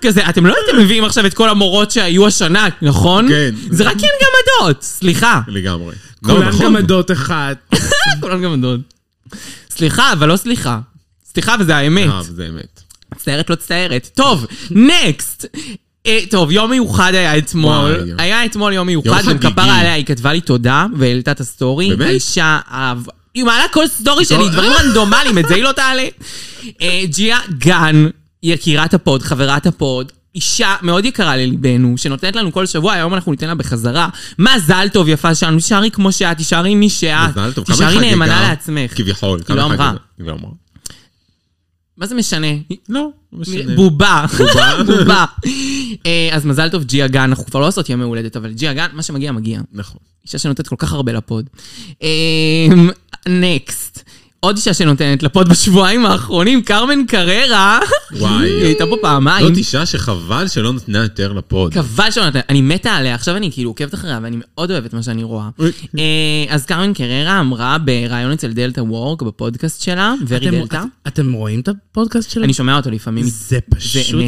כזה, 0.01 0.29
אתם 0.29 0.45
לא 0.45 0.53
הייתם 0.55 0.81
מביאים 0.83 1.03
עכשיו 1.03 1.25
את 1.25 1.33
כל 1.33 1.49
המורות 1.49 1.91
שהיו 1.91 2.27
השנה, 2.27 2.67
נכון? 2.81 3.27
כן. 3.27 3.55
זה 3.69 3.83
רק 3.83 3.95
אין 4.03 4.11
גמדות, 4.23 4.83
סליחה. 4.83 5.41
לגמרי. 5.47 5.95
לא, 6.23 6.33
כולן 6.33 6.47
נכון. 6.47 6.65
גמדות 6.65 7.11
אחת. 7.11 7.75
כולן 8.21 8.41
גמדות. 8.41 8.79
סליחה, 9.69 10.13
אבל 10.13 10.27
לא 10.27 10.35
סליחה. 10.35 10.79
סליחה, 11.25 11.55
וזה 11.59 11.75
האמת. 11.75 12.09
אה, 12.09 12.23
זה 12.23 12.47
אמת. 12.49 12.81
מצטערת, 13.15 13.49
לא 13.49 13.55
מצטערת. 13.55 14.09
טוב, 14.13 14.45
next. 14.71 15.45
אה, 16.07 16.19
טוב, 16.29 16.51
יום 16.51 16.69
מיוחד 16.69 17.15
היה 17.15 17.37
אתמול. 17.37 18.13
היה 18.17 18.45
אתמול 18.45 18.73
יום 18.73 18.87
מיוחד, 18.87 19.21
יום 19.27 19.37
גם. 19.37 19.51
כפרה 19.51 19.79
עליה, 19.79 19.93
היא 19.93 20.05
כתבה 20.05 20.33
לי 20.33 20.41
תודה, 20.41 20.85
והעלתה 20.97 21.31
את 21.31 21.39
הסטורי. 21.39 21.89
באמת? 21.89 22.09
האישה, 22.09 22.59
היא 23.33 23.43
מעלה 23.43 23.63
כל 23.71 23.87
סטורי 23.87 24.25
שלי, 24.25 24.37
טוב. 24.37 24.51
דברים 24.51 24.71
רנדומליים, 24.71 25.37
את 25.37 25.47
זה 25.47 25.55
היא 25.55 25.63
לא 25.63 25.71
תעלה. 25.71 26.03
אה, 26.81 27.01
ג'יה 27.05 27.39
גן, 27.57 28.07
יקירת 28.43 28.93
ה 28.93 28.99
pod, 28.99 29.23
חברת 29.23 29.67
ה 29.67 29.76
pod. 29.76 30.11
אישה 30.35 30.75
מאוד 30.81 31.05
יקרה 31.05 31.35
לליבנו, 31.35 31.97
שנותנת 31.97 32.35
לנו 32.35 32.51
כל 32.51 32.65
שבוע, 32.65 32.93
היום 32.93 33.13
אנחנו 33.13 33.31
ניתן 33.31 33.47
לה 33.47 33.55
בחזרה. 33.55 34.09
מזל 34.39 34.87
טוב, 34.93 35.07
יפה 35.07 35.35
שלנו, 35.35 35.57
תישארי 35.57 35.91
כמו 35.91 36.11
שאת, 36.11 36.37
תישארי 36.37 36.75
מי 36.75 36.89
שאת. 36.89 37.29
מזל 37.29 37.51
טוב. 37.51 37.65
כמה 37.65 37.75
היא 37.75 37.87
תישארי 37.87 38.09
נאמנה 38.09 38.35
חגגה? 38.35 38.49
לעצמך. 38.49 38.97
כביכול. 38.97 39.39
היא 39.39 39.45
כמה 39.45 39.55
לא 39.55 39.61
היא 39.61 39.73
אמרה. 39.73 39.87
חגגה? 39.87 39.97
היא 40.17 40.27
לא 40.27 40.31
אמרה. 40.31 40.51
מה 41.97 42.07
זה 42.07 42.15
משנה? 42.15 42.47
לא, 42.89 43.09
לא 43.33 43.39
משנה. 43.39 43.75
בובה. 43.75 44.25
בובה. 44.85 45.25
אה, 46.05 46.29
אז 46.31 46.45
מזל 46.45 46.69
טוב, 46.69 46.83
ג'יה 46.83 47.07
גן, 47.07 47.21
אנחנו 47.21 47.45
כבר 47.45 47.59
לא 47.59 47.67
עושות 47.67 47.89
ימי 47.89 48.03
הולדת, 48.03 48.35
אבל 48.35 48.53
ג'יה 48.53 48.73
גן, 48.73 48.87
מה 48.93 49.03
שמגיע, 49.03 49.31
מגיע. 49.31 49.61
נכון. 49.71 49.99
אישה 50.25 50.37
שנותנת 50.37 50.67
כל 50.67 50.75
כך 50.79 50.93
הרבה 50.93 51.11
לפוד. 51.11 51.49
נקסט. 53.27 54.06
עוד 54.39 54.55
אישה 54.55 54.73
שנותנת 54.73 55.23
לפוד 55.23 55.49
בשבועיים 55.49 56.05
האחרונים, 56.05 56.61
קרמן 56.61 57.05
קררה. 57.05 57.79
וואי. 58.11 58.49
היא 58.49 58.65
הייתה 58.65 58.85
פה 58.89 58.95
פעמיים. 59.01 59.47
זאת 59.47 59.57
אישה 59.57 59.85
שחבל 59.85 60.47
שלא 60.47 60.73
נתנה 60.73 60.97
יותר 60.97 61.33
לפוד. 61.33 61.73
חבל 61.73 62.11
שלא 62.11 62.27
נתן, 62.27 62.39
אני 62.49 62.61
מתה 62.61 62.91
עליה, 62.91 63.15
עכשיו 63.15 63.35
אני 63.35 63.51
כאילו 63.51 63.69
עוקבת 63.69 63.93
אחריה 63.93 64.19
ואני 64.23 64.37
מאוד 64.39 64.71
אוהבת 64.71 64.93
מה 64.93 65.03
שאני 65.03 65.23
רואה. 65.23 65.49
אה, 65.99 66.03
אז 66.49 66.65
קרמן 66.65 66.93
קררה 66.93 67.39
אמרה 67.39 67.77
בריאיון 67.77 68.31
אצל 68.31 68.53
דלתא 68.53 68.81
וורק 68.81 69.21
בפודקאסט 69.21 69.81
שלה, 69.81 70.13
ורי 70.27 70.51
דלתא, 70.51 70.83
אתם 71.07 71.33
רואים 71.33 71.59
את 71.59 71.67
הפודקאסט 71.67 72.29
שלה? 72.29 72.43
אני 72.43 72.53
שומע 72.53 72.77
אותו 72.77 72.91
לפעמים, 72.91 73.25
זה 73.27 73.59
פשוט. 73.69 74.21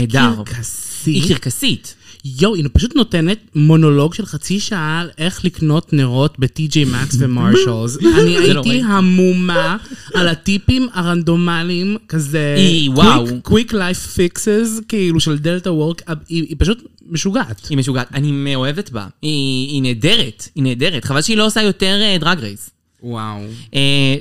קרקסי. 0.46 1.12
היא 1.12 1.28
קרקסית. 1.28 1.96
יואו, 2.26 2.56
היא 2.56 2.66
פשוט 2.74 2.96
נותנת 2.96 3.40
מונולוג 3.56 4.14
של 4.14 4.26
חצי 4.26 4.60
שעה 4.60 5.00
על 5.00 5.10
איך 5.18 5.46
לקנות 5.46 5.94
נרות 5.94 6.40
ב-TJ 6.40 6.86
מקס 6.86 7.16
ומרשלס. 7.20 7.98
אני 8.20 8.54
לא 8.54 8.62
הייתי. 8.64 8.82
המומה 8.86 9.78
על 10.14 10.28
הטיפים 10.28 10.88
הרנדומליים, 10.94 11.98
כזה... 12.08 12.56
היא, 12.58 12.90
וואו. 12.90 13.26
quick 13.42 13.74
life 13.74 13.98
fixes, 13.98 14.80
כאילו 14.88 15.20
של 15.20 15.38
דלתא 15.38 15.70
וורק, 15.70 16.02
היא 16.30 16.56
פשוט 16.58 16.84
משוגעת. 17.10 17.68
היא 17.70 17.78
משוגעת, 17.78 18.08
אני 18.14 18.32
מאוהבת 18.32 18.90
בה. 18.90 19.08
היא, 19.22 19.70
היא 19.70 19.82
נהדרת, 19.82 20.48
היא 20.56 20.64
נהדרת. 20.64 21.06
חבל 21.06 21.22
שהיא 21.22 21.38
לא 21.38 21.46
עושה 21.46 21.62
יותר 21.62 22.00
Drag 22.20 22.40
Race. 22.40 22.70
וואו. 23.04 23.38
אה, 23.66 23.76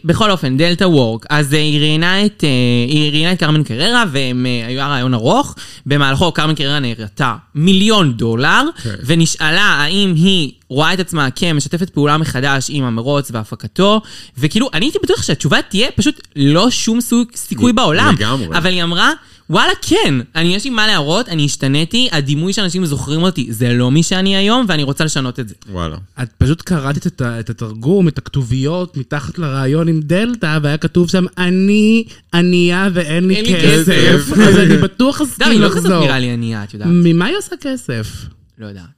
בכל 0.05 0.31
אופן, 0.31 0.57
דלתא 0.57 0.85
וורק. 0.85 1.27
אז 1.31 1.53
אה, 1.53 1.57
היא 1.57 1.81
ראיינה 1.81 2.27
את, 2.27 2.41
אה, 2.41 2.91
היא 2.93 3.11
ראיינה 3.11 3.33
את 3.33 3.39
קרמן 3.39 3.63
קררה, 3.63 4.05
והיה 4.13 4.87
ריאיון 4.87 5.15
ארוך. 5.15 5.55
במהלכו 5.87 6.33
קרמן 6.33 6.55
קררה 6.55 6.79
נהרתה 6.79 7.35
מיליון 7.55 8.13
דולר, 8.13 8.63
ונשאלה 9.07 9.63
האם 9.63 10.15
היא 10.17 10.53
רואה 10.69 10.95
את 10.95 11.01
עצמה 11.01 11.31
כמשתפת 11.31 11.91
פעולה 11.91 12.19
מחדש 12.19 12.67
עם 12.69 12.85
המרוץ 12.85 13.31
והפקתו, 13.31 14.01
וכאילו, 14.39 14.71
אני 14.75 14.87
הייתי 14.87 14.99
בטוח 15.03 15.23
שהתשובה 15.23 15.63
תהיה 15.63 15.91
פשוט 15.91 16.21
לא 16.37 16.71
שום 16.71 16.99
סיכוי 17.35 17.73
בעולם. 17.73 18.15
לגמרי. 18.19 18.59
אבל 18.59 18.71
היא 18.71 18.83
אמרה, 18.83 19.13
וואלה, 19.51 19.73
כן, 19.83 20.15
אני, 20.35 20.55
יש 20.55 20.65
לי 20.65 20.71
מה 20.71 20.87
להראות, 20.87 21.29
אני 21.29 21.45
השתניתי, 21.45 22.09
הדימוי 22.13 22.53
שאנשים 22.53 22.87
זוכרים 22.87 23.23
אותי 23.23 23.47
זה 23.51 23.73
לא 23.73 23.91
מי 23.91 24.03
שאני 24.03 24.37
היום, 24.37 24.67
ואני 24.69 24.83
רוצה 24.83 25.05
לשנות 25.05 25.41
את 25.41 25.49
זה. 25.49 25.55
וואלה. 25.71 25.97
את 26.23 26.29
פשוט 26.39 26.63
קראת 26.63 27.07
את, 27.07 27.23
את 27.23 27.51
התרגום, 27.51 28.09
את 28.09 28.19
הכתוביות 28.19 28.97
מתחת 28.97 29.39
לרעיון 29.39 29.89
עם 29.89 30.01
דלתא, 30.01 30.59
והיה 30.63 30.77
כתוב 30.77 31.11
שם, 31.11 31.25
אני 31.39 32.05
ענייה 32.35 32.89
ואין 32.93 33.29
לי 33.29 33.37
אין 33.37 33.45
לי 33.45 33.55
כסף. 33.63 34.33
אז 34.33 34.57
אני 34.59 34.77
בטוח 34.77 35.21
לא, 35.21 35.27
אסכים 35.27 35.51
היא 35.51 35.61
לא 35.61 35.69
כזאת 35.69 35.85
לחזור. 35.85 36.05
נראה 36.05 36.19
לי 36.19 36.31
ענייה, 36.31 36.65
את 36.65 36.75
יודעת. 36.75 36.89
ממה 36.93 37.25
היא 37.25 37.37
עושה 37.37 37.57
כסף? 37.61 38.25
לא 38.59 38.67
יודעת. 38.67 38.98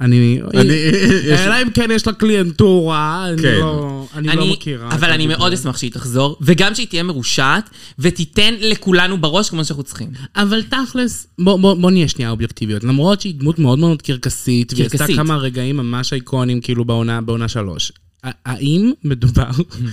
אני... 0.00 0.40
אלא 1.46 1.62
אם 1.62 1.70
כן 1.70 1.88
יש 1.92 2.06
לה 2.06 2.12
קליינטורה, 2.12 3.26
אני 3.28 3.42
כן. 3.42 3.58
לא 3.60 4.06
אני 4.14 4.36
לא 4.36 4.46
מכירה. 4.46 4.88
אבל 4.88 5.10
אני. 5.10 5.26
מאוד 5.26 5.52
אשמח 5.52 5.76
שהיא 5.76 5.90
תחזור, 5.90 6.36
וגם 6.40 6.74
שהיא 6.74 6.86
תהיה 6.86 7.02
מרושעת, 7.02 7.70
ותיתן 7.98 8.54
לכולנו 8.60 9.20
בראש 9.20 9.50
כמו 9.50 9.64
שאנחנו 9.64 9.82
צריכים. 9.82 10.10
אבל 10.36 10.62
תכלס, 10.62 11.26
בוא, 11.38 11.90
נהיה 11.90 12.08
שנייה 12.08 12.30
אובייקטיביות. 12.30 12.84
למרות 12.84 13.20
שהיא 13.20 13.34
דמות 13.34 13.58
מאוד 13.58 13.78
מאוד 13.78 14.02
קרקסית, 14.02 14.72
והיא 14.72 14.86
עשתה. 14.86 15.06
כמה 15.16 15.36
רגעים 15.36 15.76
ממש 15.76 16.12
אייקונים 16.12 16.60
כאילו 16.60 16.84
בעונה 16.84 17.48
שלוש. 17.48 17.92
האם 18.46 18.92
מדובר 19.04 19.44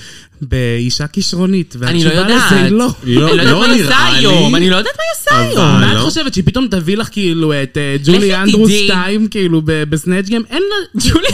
באישה 0.41 1.07
כישרונית? 1.07 1.75
אני 1.81 2.03
לא 2.03 2.09
והתשובה 2.09 2.31
יודעת. 2.31 2.51
לזה 2.51 2.61
היא 2.63 2.71
לא. 2.71 2.87
לא, 3.03 3.29
אני 3.29 3.37
לא 3.37 3.41
יודעת 3.41 3.47
לא 3.51 3.59
מה 3.59 3.65
היא 3.73 3.83
עושה. 3.83 4.05
היום, 4.05 4.55
אני 4.55 4.69
לא 4.69 4.75
יודעת 4.75 4.93
מה 4.97 5.03
היא 5.03 5.19
עושה 5.19 5.51
אבל- 5.53 5.61
היום. 5.61 5.81
מה 5.81 5.91
את 5.91 5.97
לא. 5.97 6.01
חושבת, 6.03 6.33
שהיא 6.33 6.43
פתאום 6.45 6.67
תביא 6.67 6.97
לך 6.97 7.09
כאילו 7.11 7.53
את 7.53 7.77
אה, 7.77 7.95
ג'ולי 8.05 8.35
אנדרוס 8.35 8.69
תדעי. 8.69 8.85
2 8.87 9.27
כאילו 9.27 9.61
בסנאצ' 9.65 10.25
גיים? 10.29 10.43
אין 10.49 10.61
לה... 10.61 11.01
ג'ולי, 11.09 11.27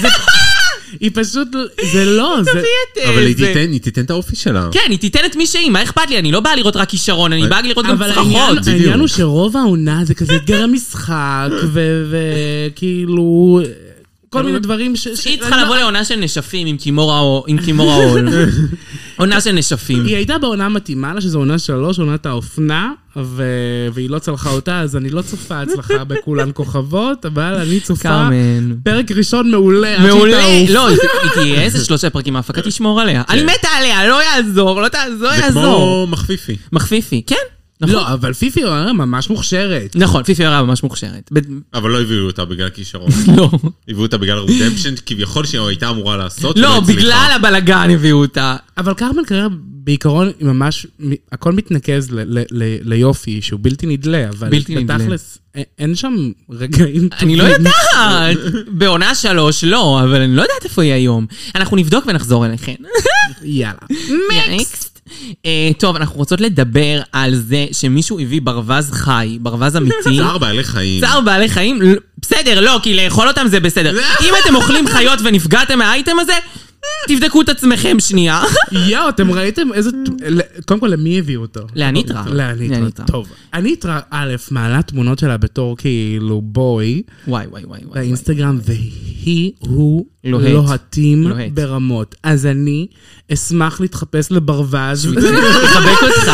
היא 1.00 1.12
פשוט... 1.14 1.48
זה 1.94 2.06
לא, 2.06 2.38
זה... 2.44 2.52
תביא 2.52 2.62
את 2.94 3.10
אבל 3.10 3.26
היא. 3.26 3.36
תיתן, 3.36 3.72
היא 3.72 3.82
תיתן 3.82 4.02
את 4.02 4.10
האופי 4.10 4.36
שלה. 4.36 4.70
כן, 4.72 4.88
היא 4.90 5.00
תיתן 5.00 5.20
את 5.26 5.36
מי 5.36 5.48
שהיא, 5.48 5.70
מה 5.70 5.84
אכפת 5.84 6.10
לי? 6.10 6.18
אני 6.20 6.32
לא 6.32 6.40
באה 6.40 6.56
לראות 6.56 6.76
רק 6.76 6.90
כישרון, 6.90 7.34
אני 7.34 7.48
באה 7.48 7.62
לראות 7.62 7.86
גם 7.86 7.92
אבל 7.92 8.14
צרחות. 8.14 8.68
העניין 8.68 9.00
הוא 9.00 9.08
שרוב 9.08 9.58
העונה 9.58 10.06
זה 10.06 10.14
כזה 10.14 10.36
אתגר 10.36 10.64
המשחק, 10.64 11.50
וכאילו... 12.10 13.62
כל 14.30 14.44
מיני 14.44 14.60
דברים 14.60 14.96
ש... 14.96 15.08
היא 15.26 15.40
צריכה 15.40 15.64
לבוא 15.64 15.76
לעונה 15.76 16.06
של 16.06 16.16
נשפים 16.16 16.68
עם 16.68 16.78
קימורה 16.78 17.42
קימורה 17.66 17.96
אול. 17.96 18.28
עונה 19.20 19.42
של 19.42 19.52
נשפים. 19.52 20.06
היא 20.06 20.16
הייתה 20.16 20.38
בעונה 20.38 20.70
מתאימה 20.70 21.14
לה, 21.14 21.22
שזו 21.22 21.40
עונה 21.40 21.60
שלוש, 21.60 22.00
עונת 22.00 22.26
האופנה. 22.26 22.92
והיא 23.94 24.10
לא 24.10 24.20
צלחה 24.20 24.50
אותה, 24.50 24.80
אז 24.80 24.96
אני 24.96 25.10
לא 25.10 25.22
צופה 25.22 25.64
אצלך 25.64 25.92
בכולן 26.08 26.50
כוכבות, 26.54 27.26
אבל 27.26 27.56
אני 27.56 27.80
צופה... 27.80 28.30
פרק 28.84 29.12
ראשון 29.12 29.52
מעולה, 29.52 30.00
מעולה. 30.00 30.42
לא, 30.70 30.88
היא 30.88 30.98
תהיה 31.34 31.62
איזה 31.62 31.86
שלושה 31.86 32.10
פרקים, 32.10 32.36
ההפקה 32.36 32.62
תשמור 32.62 33.02
עליה. 33.02 33.24
אני 33.30 33.44
מתה 33.44 33.68
עליה, 33.78 34.08
לא 34.08 34.24
יעזור, 34.24 34.82
לא 34.82 34.88
תעזור, 34.88 35.30
זה 35.36 35.42
יעזור. 35.42 35.64
כמו 35.64 36.08
מחפיפי. 36.08 36.58
מחפיפי, 36.72 37.22
כן. 37.28 37.36
נכון. 37.82 37.96
לא, 37.96 38.14
אבל 38.14 38.34
פיפי 38.34 38.64
הרי 38.64 38.94
ממש 38.94 39.30
מוכשרת. 39.30 39.96
נכון, 39.96 40.24
פיפי 40.24 40.46
הרע 40.46 40.64
ממש 40.64 40.84
מוכשרת. 40.84 41.32
אבל 41.74 41.90
לא 41.90 42.02
הביאו 42.02 42.26
אותה 42.26 42.46
בגלל 42.46 42.70
כישרון. 42.70 43.10
לא. 43.38 43.50
הביאו 43.88 44.02
אותה 44.02 44.18
בגלל 44.18 44.38
רדמפשן, 44.38 44.94
כביכול 45.06 45.46
שהיא 45.46 45.62
הייתה 45.62 45.90
אמורה 45.90 46.18
לעשות. 46.18 46.58
לא, 46.58 46.78
הצליחה. 46.78 47.00
בגלל 47.00 47.32
הבלגן 47.36 47.90
הביאו 47.90 48.18
אותה. 48.18 48.56
אבל 48.78 48.94
קרמן 48.94 49.24
קריירה 49.26 49.48
בעיקרון 49.62 50.32
היא 50.40 50.48
ממש, 50.48 50.88
הכל 51.32 51.52
מתנקז 51.52 52.12
ל, 52.12 52.20
ל, 52.20 52.44
ל, 52.52 52.78
ליופי 52.82 53.42
שהוא 53.42 53.60
בלתי 53.64 53.86
נדלה, 53.86 54.30
אבל 54.30 54.50
בלתי 54.50 54.76
נדלה. 54.76 54.98
בתכלס 54.98 55.38
אין 55.78 55.96
שם 55.96 56.32
רגעים 56.50 57.10
אני 57.22 57.36
לא 57.36 57.44
יודעת. 57.44 58.38
בעונה 58.68 59.16
שלוש 59.16 59.64
לא, 59.64 60.04
אבל 60.04 60.22
אני 60.22 60.36
לא 60.36 60.42
יודעת 60.42 60.64
איפה 60.64 60.82
היא 60.82 60.94
היום. 60.94 61.26
אנחנו 61.56 61.78
נבדוק 61.78 62.06
ונחזור 62.08 62.46
אליכן. 62.46 62.76
יאללה. 63.44 63.80
נקסט. 65.30 65.80
טוב, 65.80 65.96
אנחנו 65.96 66.16
רוצות 66.16 66.42
לדבר 66.42 67.02
על 67.12 67.36
זה 67.36 67.66
שמישהו 67.72 68.20
הביא 68.20 68.42
ברווז 68.42 68.92
חי, 68.92 69.38
ברווז 69.42 69.76
אמיתי. 69.76 70.18
צער 70.18 70.38
בעלי 70.38 70.64
חיים. 70.64 71.02
צער 71.02 71.22
בעלי 71.22 71.50
חיים, 71.50 71.80
בסדר, 72.22 72.60
לא, 72.60 72.80
כי 72.84 72.96
לאכול 72.96 73.28
אותם 73.28 73.48
זה 73.48 73.60
בסדר. 73.60 74.00
אם 74.26 74.34
אתם 74.44 74.56
אוכלים 74.56 74.88
חיות 74.88 75.20
ונפגעתם 75.24 75.80
מהאייטם 75.80 76.20
הזה, 76.20 76.34
תבדקו 77.08 77.42
את 77.42 77.50
עצמכם 77.50 78.00
שנייה. 78.00 78.42
יואו, 78.92 79.10
אתם 79.10 79.32
ראיתם 79.32 79.74
איזה... 79.74 79.90
קודם 80.66 80.80
כל, 80.80 80.88
למי 80.88 81.20
הביאו 81.20 81.42
אותו? 81.42 81.60
לאניטרה. 81.76 82.24
לאניטרה. 82.28 83.06
טוב. 83.06 83.28
אניטרה, 83.54 84.00
א', 84.12 84.36
מעלה 84.52 84.82
תמונות 84.82 85.20
שלה 85.20 85.38
בתור 85.38 85.78
כאילו 85.78 86.42
בוי 86.42 87.02
וואי, 87.28 87.46
וואי, 87.48 87.64
וואי. 87.66 87.80
באינסטגרם, 87.94 88.60
והיא, 88.64 89.52
הוא 89.60 90.06
לוהט. 90.24 90.46
לוהטים 90.52 91.28
לוהט. 91.28 91.52
ברמות. 91.54 92.16
אז 92.24 92.46
אני 92.46 92.88
אשמח 93.34 93.82
להתחפש 93.82 94.32
לברווז. 94.32 95.06
לחבק 95.08 96.04
אותך. 96.04 96.32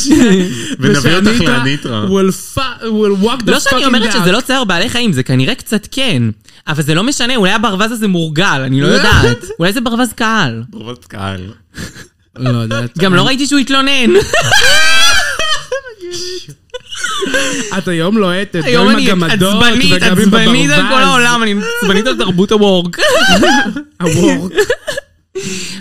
ונביא 0.80 1.16
אותך 1.16 1.40
לאניטרה. 1.40 2.06
will 2.08 3.24
walk 3.24 3.42
the 3.42 3.50
לא 3.50 3.60
שאני 3.60 3.82
fucking 3.82 3.86
אומרת 3.86 4.14
dog. 4.14 4.18
שזה 4.22 4.32
לא 4.32 4.40
צער 4.40 4.64
בעלי 4.64 4.88
חיים, 4.88 5.12
זה 5.12 5.22
כנראה 5.22 5.54
קצת 5.54 5.88
כן. 5.90 6.22
אבל 6.68 6.82
זה 6.82 6.94
לא 6.94 7.02
משנה, 7.02 7.36
אולי 7.36 7.52
הברווז 7.52 7.92
הזה 7.92 8.08
מורגל, 8.08 8.60
אני 8.64 8.80
לא 8.80 8.86
יודעת. 8.96 9.44
אולי 9.58 9.72
זה 9.72 9.80
ברווז 9.80 10.12
קהל. 10.12 10.62
פרוות 10.70 11.04
קהל. 11.04 11.40
לא 12.38 12.58
יודעת. 12.58 12.98
גם 12.98 13.14
לא 13.14 13.26
ראיתי 13.26 13.46
שהוא 13.46 13.58
התלונן. 13.60 14.10
את 17.78 17.88
היום 17.88 18.18
לוהטת, 18.18 18.54
גם 18.54 18.64
היום 18.64 18.88
עם 18.88 18.94
אני 18.96 19.10
הגמדות 19.10 19.64
וגם 19.90 20.18
עם 20.18 20.34
עצבנית 20.34 20.70
על 20.70 20.82
כל. 20.88 21.02
העולם, 21.02 21.42
אני 21.42 21.54
עצבנית 21.82 22.06
על 22.06 22.16
תרבות 22.16 22.52
הוורק. 22.52 22.98
הוורק. 24.00 24.52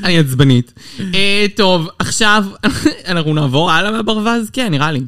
אני 0.03 0.19
עצבנית. 0.19 0.73
אה, 1.13 1.45
טוב, 1.55 1.87
עכשיו 1.99 2.45
אנחנו 3.07 3.33
נעבור 3.33 3.71
הלאה 3.71 3.91
מהברווז? 3.91 4.49
כן, 4.53 4.71
נראה 4.71 4.91
לי. 4.91 5.01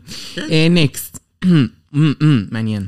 נקסט. 0.70 1.20
מעניין. 2.52 2.88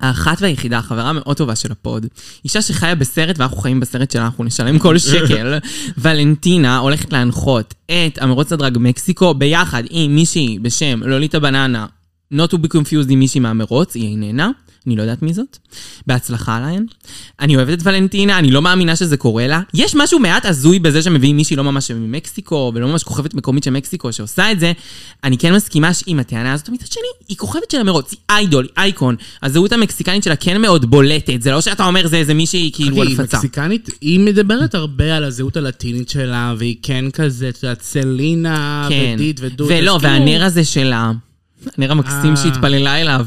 האחת 0.00 0.36
והיחידה, 0.40 0.78
החברה 0.78 1.08
המאוד 1.10 1.36
טובה 1.36 1.56
של 1.56 1.72
הפוד, 1.72 2.06
אישה 2.44 2.62
שחיה 2.62 2.94
בסרט 2.94 3.38
ואנחנו 3.38 3.56
חיים 3.56 3.80
בסרט 3.80 4.10
שלה, 4.10 4.24
אנחנו 4.24 4.44
נשלם 4.44 4.78
כל 4.78 4.98
שקל. 5.10 5.58
ולנטינה 5.98 6.78
הולכת 6.78 7.12
להנחות 7.12 7.74
את 7.86 8.18
המרוץ 8.20 8.52
הדרג 8.52 8.78
מקסיקו 8.80 9.34
ביחד 9.34 9.82
עם 9.90 10.14
מישהי 10.14 10.58
בשם 10.62 11.00
לוליטה 11.02 11.38
בננה, 11.40 11.86
not 12.34 12.52
to 12.52 12.56
be 12.56 12.68
confused 12.76 13.10
עם 13.10 13.18
מישהי 13.18 13.40
מהמרוץ, 13.40 13.94
היא 13.94 14.08
איננה, 14.08 14.50
אני 14.86 14.96
לא 14.96 15.02
יודעת 15.02 15.22
מי 15.22 15.34
זאת. 15.34 15.58
בהצלחה 16.06 16.60
להן. 16.60 16.86
אני 17.40 17.56
אוהבת 17.56 17.78
את 17.78 17.86
ולנטינה, 17.86 18.38
אני 18.38 18.50
לא 18.50 18.62
מאמינה 18.62 18.96
שזה 18.96 19.16
קורה 19.16 19.46
לה. 19.46 19.60
יש 19.74 19.94
משהו 19.94 20.18
מעט 20.18 20.46
הזוי 20.46 20.78
בזה 20.78 21.02
שמביאים 21.02 21.36
מישהי 21.36 21.56
לא 21.56 21.64
ממש 21.64 21.90
ממקסיקו, 21.90 22.72
ולא 22.74 22.88
ממש 22.88 23.02
כוכבת 23.02 23.34
מקומית 23.34 23.64
של 23.64 23.70
מקסיקו 23.70 24.12
שעושה 24.12 24.52
את 24.52 24.60
זה. 24.60 24.72
אני 25.24 25.38
כן 25.38 25.54
מסכימה 25.54 25.90
עם 26.06 26.18
הטענה 26.18 26.52
הזאת, 26.52 26.68
מצד 26.68 26.86
שני, 26.86 27.02
היא 27.28 27.36
כוכבת 27.36 27.70
של 27.70 27.80
המרוץ, 27.80 28.10
היא 28.10 28.18
איידול, 28.30 28.64
היא 28.64 28.84
אייקון. 28.84 29.16
הזהות 29.42 29.72
המקסיקנית 29.72 30.22
שלה 30.22 30.36
כן 30.36 30.60
מאוד 30.60 30.90
בולטת, 30.90 31.42
זה 31.42 31.50
לא 31.50 31.60
שאתה 31.60 31.86
אומר 31.86 32.06
זה 32.06 32.16
איזה 32.16 32.34
מישהי 32.34 32.70
כאילו 32.74 33.02
על 33.02 33.08
היא 33.08 33.20
הפצה. 33.20 33.36
מקסיקנית, 33.36 33.90
היא 34.00 34.20
מדברת 34.20 34.74
הרבה 34.74 35.16
על 35.16 35.24
הזהות 35.24 35.56
הלטינית 35.56 36.08
שלה, 36.08 36.54
והיא 36.58 36.76
כן 36.82 37.10
כזה, 37.10 37.48
את 37.48 37.62
יודעת, 37.62 37.82
סלינה, 37.82 38.86
כן. 38.88 39.12
ודית 39.14 39.40
ודוד. 39.40 39.66
ולא, 39.70 39.76
כאילו, 39.76 40.00
והנר 40.00 40.44
הזה 40.44 40.64
שלה. 40.64 41.12
הנר 41.78 41.90
המקסים 41.90 42.30
אה. 42.30 42.36
שהתפללה 42.36 43.00
אליו. 43.00 43.26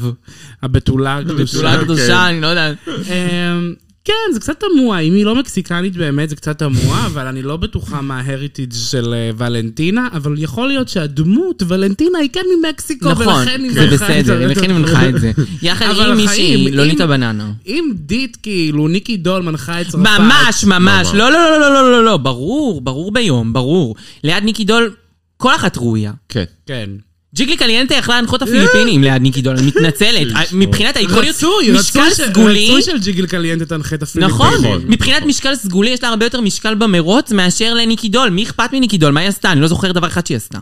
הבתולה 0.62 1.16
הקדושה. 1.18 1.44
בתולה 1.58 1.72
כן. 1.74 1.80
הקדושה, 1.80 2.28
אני 2.28 2.40
לא 2.40 2.46
יודעת. 2.46 2.76
אמ, 2.88 3.74
כן, 4.04 4.32
זה 4.34 4.40
קצת 4.40 4.60
תמוה. 4.60 4.98
אם 4.98 5.14
היא 5.14 5.24
לא 5.24 5.34
מקסיקנית 5.34 5.96
באמת, 5.96 6.28
זה 6.28 6.36
קצת 6.36 6.58
תמוה, 6.58 7.06
אבל 7.06 7.26
אני 7.26 7.42
לא 7.42 7.56
בטוחה 7.56 8.00
מה 8.00 8.20
ההריטיג' 8.20 8.72
של 8.72 9.14
אה, 9.14 9.30
ולנטינה, 9.38 10.08
אבל 10.12 10.34
יכול 10.38 10.68
להיות 10.68 10.88
שהדמות, 10.88 11.62
ולנטינה, 11.68 12.18
היא 12.18 12.30
כן 12.32 12.40
ממקסיקו, 12.58 13.10
נכון, 13.10 13.26
ולכן 13.28 13.60
היא 13.62 13.72
זה 13.72 13.80
מנחה 13.90 13.94
את 13.94 14.24
בסדר, 14.24 14.46
לכן 14.46 14.70
היא 14.70 14.78
מנחה 14.78 15.08
את 15.08 15.20
זה. 15.20 15.32
יחד 15.62 15.86
עם 16.10 16.16
מישהי, 16.16 16.70
לוליטה 16.70 17.04
אם- 17.04 17.08
בננה. 17.08 17.50
אם 17.66 17.92
דית, 17.94 18.36
כאילו, 18.42 18.88
ניקי 18.88 19.16
דול 19.16 19.42
מנחה 19.42 19.80
את 19.80 19.86
צרפת... 19.88 19.98
ממש, 20.18 20.64
ממש. 20.64 20.64
ממש. 20.64 21.08
לא, 21.14 21.32
לא, 21.32 21.50
לא, 21.50 21.60
לא, 21.60 21.74
לא, 21.74 21.90
לא, 21.92 22.04
לא, 22.04 22.16
ברור, 22.16 22.80
ברור 22.80 23.12
ביום, 23.12 23.52
ברור. 23.52 23.94
ליד 24.24 24.44
ניקי 24.44 24.64
דול, 24.64 24.90
כל 25.36 25.54
אחת 25.54 25.76
ראויה. 25.78 26.12
כן. 26.28 26.44
כן. 26.66 26.90
ג'יגלי 27.34 27.56
קליינטה 27.56 27.94
יכלה 27.94 28.14
להנחות 28.14 28.42
את 28.42 28.48
הפיליפינים 28.48 29.02
ליד 29.04 29.22
ניקי 29.22 29.42
דול, 29.42 29.56
אני 29.56 29.66
מתנצלת. 29.66 30.26
מבחינת 30.52 30.96
האיקוניות, 30.96 31.36
רצוי 31.36 31.72
משקל 31.72 32.10
סגולי, 32.10 32.68
רצוי 32.68 32.82
של 32.82 32.98
ג'יגל 32.98 33.26
קליינטה 33.26 33.64
תנחה 33.64 33.94
את 33.94 34.02
הפיליפינים. 34.02 34.34
נכון, 34.34 34.54
נכון. 34.54 34.82
מבחינת 34.88 35.22
משקל 35.22 35.54
סגולי 35.54 35.90
יש 35.90 36.02
לה 36.02 36.08
הרבה 36.08 36.26
יותר 36.26 36.40
משקל 36.40 36.74
במרוץ 36.74 37.32
מאשר 37.32 37.74
לניקי 37.74 38.08
דול. 38.08 38.30
מי 38.30 38.42
אכפת 38.42 38.72
מניקי 38.72 38.98
דול? 38.98 39.12
מה 39.12 39.20
היא 39.20 39.28
עשתה? 39.28 39.52
אני 39.52 39.60
לא 39.60 39.66
זוכר 39.66 39.92
דבר 39.92 40.06
אחד 40.06 40.26
שהיא 40.26 40.36
עשתה. 40.36 40.58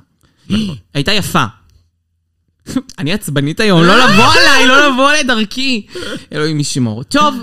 הייתה 0.94 1.12
יפה. 1.12 1.44
אני 2.98 3.12
עצבנית 3.12 3.60
היום, 3.60 3.82
לא 3.82 3.96
לבוא 3.96 4.24
עליי, 4.24 4.66
לא 4.66 4.88
לבוא 4.88 5.12
לדרכי. 5.12 5.86
אלוהים 6.32 6.60
ישמור. 6.60 7.02
טוב, 7.02 7.34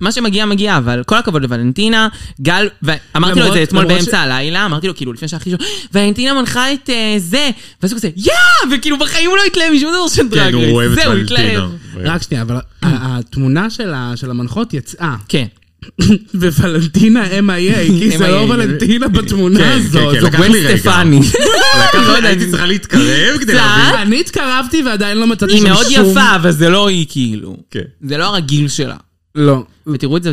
מה 0.00 0.12
שמגיע 0.12 0.46
מגיע, 0.46 0.76
אבל 0.76 1.02
כל 1.06 1.16
הכבוד 1.16 1.42
לוולנטינה, 1.42 2.08
גל, 2.40 2.68
ואמרתי 2.82 3.40
לו 3.40 3.46
את 3.46 3.52
זה 3.52 3.62
אתמול 3.62 3.84
באמצע 3.84 4.20
הלילה, 4.20 4.64
אמרתי 4.64 4.86
לו 4.86 4.96
כאילו 4.96 5.12
לפני 5.12 5.28
שהכי 5.28 5.50
שוב, 5.50 5.60
ולנטינה 5.94 6.34
מנחה 6.34 6.72
את 6.72 6.90
אה, 6.90 7.14
זה, 7.18 7.50
ואז 7.82 7.92
הוא 7.92 7.98
כזה, 7.98 8.10
יא! 8.16 8.32
וכאילו 8.72 8.98
בחיים 8.98 9.30
הוא 9.30 9.36
לא 9.36 9.42
התלהב 9.46 9.72
משום 9.72 9.90
דבר 9.92 10.08
של 10.08 10.22
כן, 10.22 10.28
דרג 10.28 10.54
הוא 10.54 10.64
אוהב 10.64 10.90
רייס. 10.90 10.98
את 10.98 11.04
זהו, 11.04 11.12
הוא 11.12 11.70
ולנטינה. 11.94 12.14
רק 12.14 12.22
שנייה, 12.22 12.42
אבל 12.42 12.56
התמונה 12.82 13.70
של 14.16 14.30
המנחות 14.30 14.74
יצאה, 14.74 15.16
כן. 15.28 15.46
וולנטינה 16.60 17.24
MIA, 17.26 17.76
כי 18.00 18.18
זה. 18.18 18.28
לא 18.28 18.46
ולנטינה 18.50 19.08
בתמונה 19.08 19.58
כן, 19.58 19.80
הזאת. 19.84 20.14
כן, 20.14 20.20
זו 20.20 20.26
לקח 20.26 20.38
גwen 20.40 20.52
לי 20.52 20.66
רגע. 20.66 20.76
סטפני. 20.76 21.20
לי- 22.22 22.28
הייתי 22.28 22.50
צריכה 22.50 22.66
להתקרב 22.66 23.38
כדי 23.40 23.54
להבין. 23.54 24.00
אני 24.00 24.20
התקרבתי 24.20 24.82
ועדיין 24.82 25.18
לא 25.18 25.26
מצאתי 25.26 25.52
היא 25.52 25.60
שם 25.60 25.66
מאוד 25.68 25.86
שום... 25.90 26.10
יפה, 26.10 26.36
אבל 26.36 26.50
זה 26.50 26.68
לא 26.68 26.88
היא 26.88 27.06
כאילו. 27.08 27.56
כן. 27.70 27.80
זה 28.00 28.16
לא 28.18 28.24
הרגיל 28.24 28.68
שלה. 28.68 28.96
לא. 29.34 29.64
ותראו 29.86 30.16
את 30.16 30.22
זה, 30.22 30.32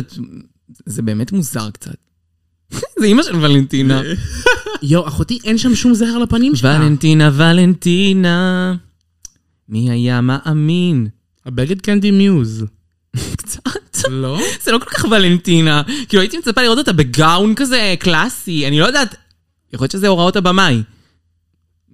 זה 0.86 1.02
באמת 1.02 1.32
מוזר 1.32 1.70
קצת. 1.70 1.94
זה 3.00 3.06
אימא 3.06 3.22
של 3.22 3.36
ולנטינה. 3.36 4.02
יואו, 4.82 5.08
אחותי, 5.08 5.38
אין 5.44 5.58
שם 5.58 5.74
שום 5.74 5.94
זהר 5.94 6.18
לפנים 6.18 6.56
שלה. 6.56 6.76
ולנטינה, 6.80 7.30
ולנטינה. 7.34 8.74
מי 9.68 9.90
היה 9.90 10.20
מאמין? 10.20 11.06
הבגד 11.46 11.80
קנדי 11.80 12.10
מיוז. 12.10 12.64
קצת. 13.36 13.65
לא? 14.10 14.40
זה 14.62 14.72
לא 14.72 14.78
כל 14.78 14.90
כך 14.90 15.04
ולנטינה. 15.04 15.82
כאילו 16.08 16.20
הייתי 16.20 16.38
מצפה 16.38 16.62
לראות 16.62 16.78
אותה 16.78 16.92
בגאון 16.92 17.54
כזה 17.54 17.94
קלאסי, 17.98 18.66
אני 18.66 18.80
לא 18.80 18.86
יודעת. 18.86 19.14
יכול 19.72 19.84
להיות 19.84 19.92
שזה 19.92 20.08
הוראות 20.08 20.36
הבמאי. 20.36 20.82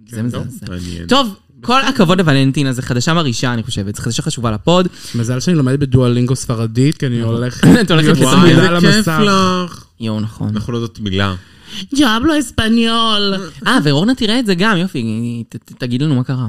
זה 0.09 0.23
טוב, 0.33 0.47
מזעזע. 0.47 1.05
טוב, 1.09 1.35
כל 1.61 1.81
הכבוד 1.81 2.19
לוולנטינה, 2.19 2.73
זו 2.73 2.83
חדשה 2.83 3.15
מרעישה, 3.15 3.53
אני 3.53 3.63
חושבת. 3.63 3.97
זו 3.97 4.03
חדשה 4.03 4.23
חשובה 4.23 4.51
לפוד. 4.51 4.89
מזל 5.15 5.41
שאני 5.41 5.57
לומדת 5.57 5.79
בדואלינגו 5.79 6.37
ספרדית, 6.37 6.99
כי 6.99 7.07
אני 7.07 7.21
הולכת... 7.21 7.67
את 7.81 7.91
הולכת 7.91 8.17
כיף 8.17 8.29
למסך. 8.71 9.21
לך. 9.25 9.85
יואו, 10.01 10.21
נכון. 10.21 10.49
אנחנו 10.49 10.73
לא 10.73 10.79
יודעות 10.79 11.01
מילה. 11.01 11.35
ג'אבלו 11.95 12.39
אספניול. 12.39 13.35
אה, 13.67 13.79
ואורנה 13.85 14.15
תראה 14.15 14.39
את 14.39 14.47
זה 14.47 14.55
גם, 14.55 14.77
יופי, 14.77 15.45
תגיד 15.79 16.03
לנו 16.03 16.15
מה 16.15 16.25
קרה. 16.25 16.49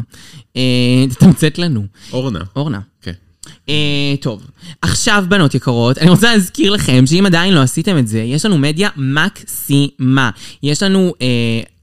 אה, 0.56 0.62
תתמצת 1.10 1.58
לנו. 1.58 1.86
אורנה. 2.14 2.40
אורנה. 2.56 2.80
אה, 3.70 4.14
טוב, 4.22 4.48
עכשיו 4.82 5.26
בנות 5.30 5.56
יקרות, 5.56 5.98
אני 5.98 6.10
רוצה 6.10 6.34
להזכיר 6.34 6.72
לכם 6.72 7.06
שאם 7.06 7.26
עדיין 7.26 7.54
לא 7.54 7.60
עשיתם 7.60 7.98
את 7.98 8.08
זה, 8.08 8.20
יש 8.20 8.46
לנו 8.46 8.58
מדיה 8.58 8.90
מקסימה. 8.96 10.30
יש 10.64 10.84
לנו 10.84 11.14
אה, 11.22 11.28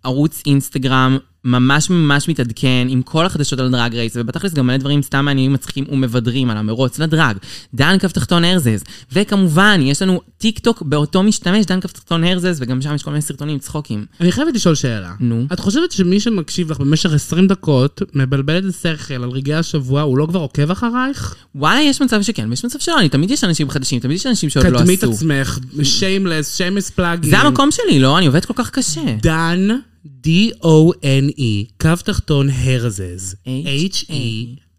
ערוץ 0.05 0.43
אינסטגרם 0.47 1.19
ממש 1.45 1.91
ממש 1.91 2.29
מתעדכן 2.29 2.87
עם 2.89 3.03
כל 3.03 3.27
החדשות 3.27 3.61
על 3.61 3.71
Drag 3.71 3.95
Race, 3.95 4.13
ובתכלס 4.17 4.55
גם 4.55 4.67
מלא 4.67 4.77
דברים 4.77 5.03
סתם 5.03 5.25
מעניינים, 5.25 5.53
מצחיקים 5.53 5.85
ומבדרים 5.91 6.51
על 6.51 6.57
המרוץ 6.57 6.99
לדרג. 6.99 7.37
דן 7.75 7.97
קו 7.99 8.13
תחתון 8.13 8.45
הרזז. 8.45 8.85
וכמובן, 9.13 9.81
יש 9.83 10.03
לנו 10.03 10.21
טיק 10.39 10.59
טוק 10.59 10.83
באותו 10.83 11.23
משתמש, 11.23 11.67
דן 11.67 11.81
קו 11.81 11.93
תחתון 11.93 12.25
הרזז, 12.25 12.63
וגם 12.63 12.83
שם 12.83 12.95
יש 12.95 13.03
כל 13.03 13.11
מיני 13.11 13.23
סרטונים 13.23 13.59
צחוקים. 13.59 14.07
אני 14.21 14.33
חייבת 14.33 14.55
לשאול 14.55 14.75
שאלה. 14.75 15.13
נו. 15.21 15.47
את 15.53 15.61
חושבת 15.61 15.93
שמי 15.93 16.21
שמקשיב 16.21 16.71
לך 16.71 16.79
במשך 16.81 17.13
20 17.13 17.47
דקות, 17.47 18.03
מבלבל 18.15 18.59
את 18.59 18.65
השכל 18.65 19.15
על 19.15 19.31
רגעי 19.31 19.55
השבוע, 19.55 20.03
הוא 20.03 20.19
לא 20.19 20.27
כבר 20.27 20.41
עוקב 20.41 20.71
אחרייך? 20.71 21.35
וואלה, 21.55 21.81
יש 21.81 22.03
מצב 22.03 22.23
שכן, 22.23 22.51
ויש 22.51 22.65
מצב 22.65 22.79
שלא, 22.79 22.99
אני 22.99 23.09
תמיד 23.09 23.31
יש 23.31 23.45
אנשים 23.45 23.71
חדשים, 23.71 24.01
תמיד 24.01 24.17
יש 24.17 24.27
אנשים 24.27 24.51
שעוד 24.51 24.67
לא 24.67 24.79
עשו. 24.79 25.13
עצמך, 25.13 25.59
shameless, 25.83 26.57
shameless 26.57 26.91
plugging. 26.91 27.31
זה 27.31 27.39
המקום 27.39 27.71
שלי, 27.71 27.99
לא? 27.99 28.19
אני 28.19 28.27
עובדת 28.27 28.45
כל 28.45 28.55
כך 28.57 28.71
קשה. 28.71 29.17
דן, 29.23 29.69
D-O-N-E, 30.05 31.71
קו 31.81 31.97
תחתון 32.05 32.49
הרזז, 32.51 33.37
H-E-R-S-E-S. 33.47 34.71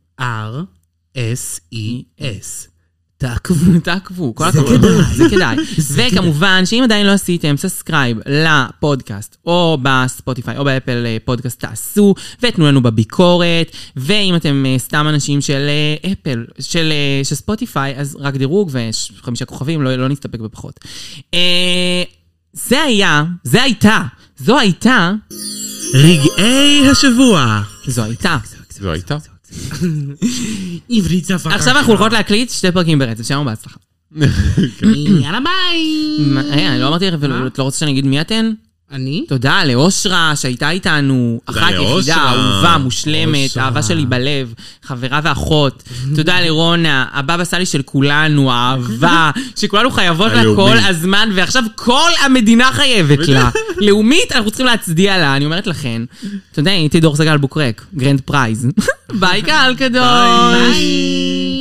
תעקבו. 3.21 3.79
תעקבו, 3.83 4.35
כל 4.35 4.43
הכבוד, 4.43 4.81
זה 5.15 5.23
כדאי. 5.29 5.55
וכמובן, 5.95 6.65
שאם 6.65 6.81
עדיין 6.83 7.05
לא 7.05 7.11
עשיתם 7.11 7.57
subscribe 7.57 8.17
לפודקאסט, 8.25 9.37
או 9.45 9.77
בספוטיפיי, 9.81 10.57
או 10.57 10.63
באפל 10.63 11.03
אה, 11.05 11.17
פודקאסט, 11.25 11.59
תעשו, 11.59 12.15
ותנו 12.41 12.65
לנו 12.65 12.81
בביקורת, 12.81 13.71
ואם 13.95 14.35
אתם 14.35 14.63
אה, 14.65 14.75
סתם 14.79 15.05
אנשים 15.09 15.41
של 15.41 15.67
אה, 15.69 16.11
אפל, 16.11 16.45
של 16.59 16.93
של 17.23 17.35
ספוטיפיי, 17.35 17.95
אז 17.97 18.17
רק 18.19 18.35
דירוג 18.35 18.71
וחמישה 18.73 19.45
כוכבים, 19.45 19.81
לא 19.81 19.95
לא 19.95 20.07
נסתפק 20.07 20.39
בפחות. 20.39 20.79
זה 22.53 22.81
היה, 22.81 23.23
זה 23.43 23.63
הייתה, 23.63 24.01
זו 24.43 24.59
הייתה, 24.59 25.11
רגעי 25.93 26.89
השבוע. 26.91 27.61
זו 27.87 28.03
הייתה. 28.03 28.37
זו 28.79 28.91
הייתה? 28.91 29.17
עברית 30.89 31.25
שפה 31.25 31.53
עכשיו 31.53 31.77
אנחנו 31.77 31.91
הולכות 31.91 32.13
להקליט 32.13 32.49
שתי 32.49 32.71
פרקים 32.71 32.99
ברצף, 32.99 33.27
שלום 33.27 33.45
בהצלחה. 33.45 33.77
יאללה 35.21 35.39
ביי. 35.39 36.17
אה, 36.37 36.71
אני 36.71 36.79
לא 36.79 36.87
אמרתי 36.87 37.11
לך? 37.11 37.23
את 37.47 37.59
לא 37.59 37.63
רוצה 37.63 37.79
שאני 37.79 37.91
אגיד 37.91 38.05
מי 38.05 38.21
אתן? 38.21 38.51
אני? 38.91 39.25
תודה 39.27 39.63
לאושרה 39.65 40.33
שהייתה 40.35 40.69
איתנו, 40.69 41.41
אחת 41.45 41.71
יחידה. 41.71 42.15
אהובה, 42.15 42.77
מושלמת, 42.77 43.49
אושרה. 43.49 43.63
אהבה 43.63 43.83
שלי 43.83 44.05
בלב, 44.05 44.53
חברה 44.83 45.19
ואחות. 45.23 45.83
תודה 46.15 46.41
לרונה, 46.41 47.05
הבבא 47.13 47.43
סאלי 47.43 47.65
של 47.65 47.81
כולנו, 47.81 48.51
האהבה, 48.51 49.31
שכולנו 49.59 49.91
חייבות 49.91 50.31
לה. 50.31 50.43
כל 50.55 50.77
הזמן, 50.77 51.29
ועכשיו 51.35 51.63
כל 51.75 52.09
המדינה 52.25 52.71
חייבת 52.73 53.27
לה. 53.27 53.49
לאומית, 53.87 54.31
אנחנו 54.31 54.49
צריכים 54.51 54.65
להצדיע 54.65 55.17
לה, 55.17 55.35
אני 55.35 55.45
אומרת 55.45 55.67
לכן. 55.67 56.01
אתה 56.51 56.59
יודע, 56.59 56.71
הייתי 56.71 56.99
דור 56.99 57.15
סגל 57.15 57.37
בוקרק, 57.37 57.85
גרנד 57.95 58.21
פרייז. 58.21 58.67
ביי 59.19 59.41
קהל 59.41 59.75
קדוש. 59.75 60.01
ביי. 60.75 61.60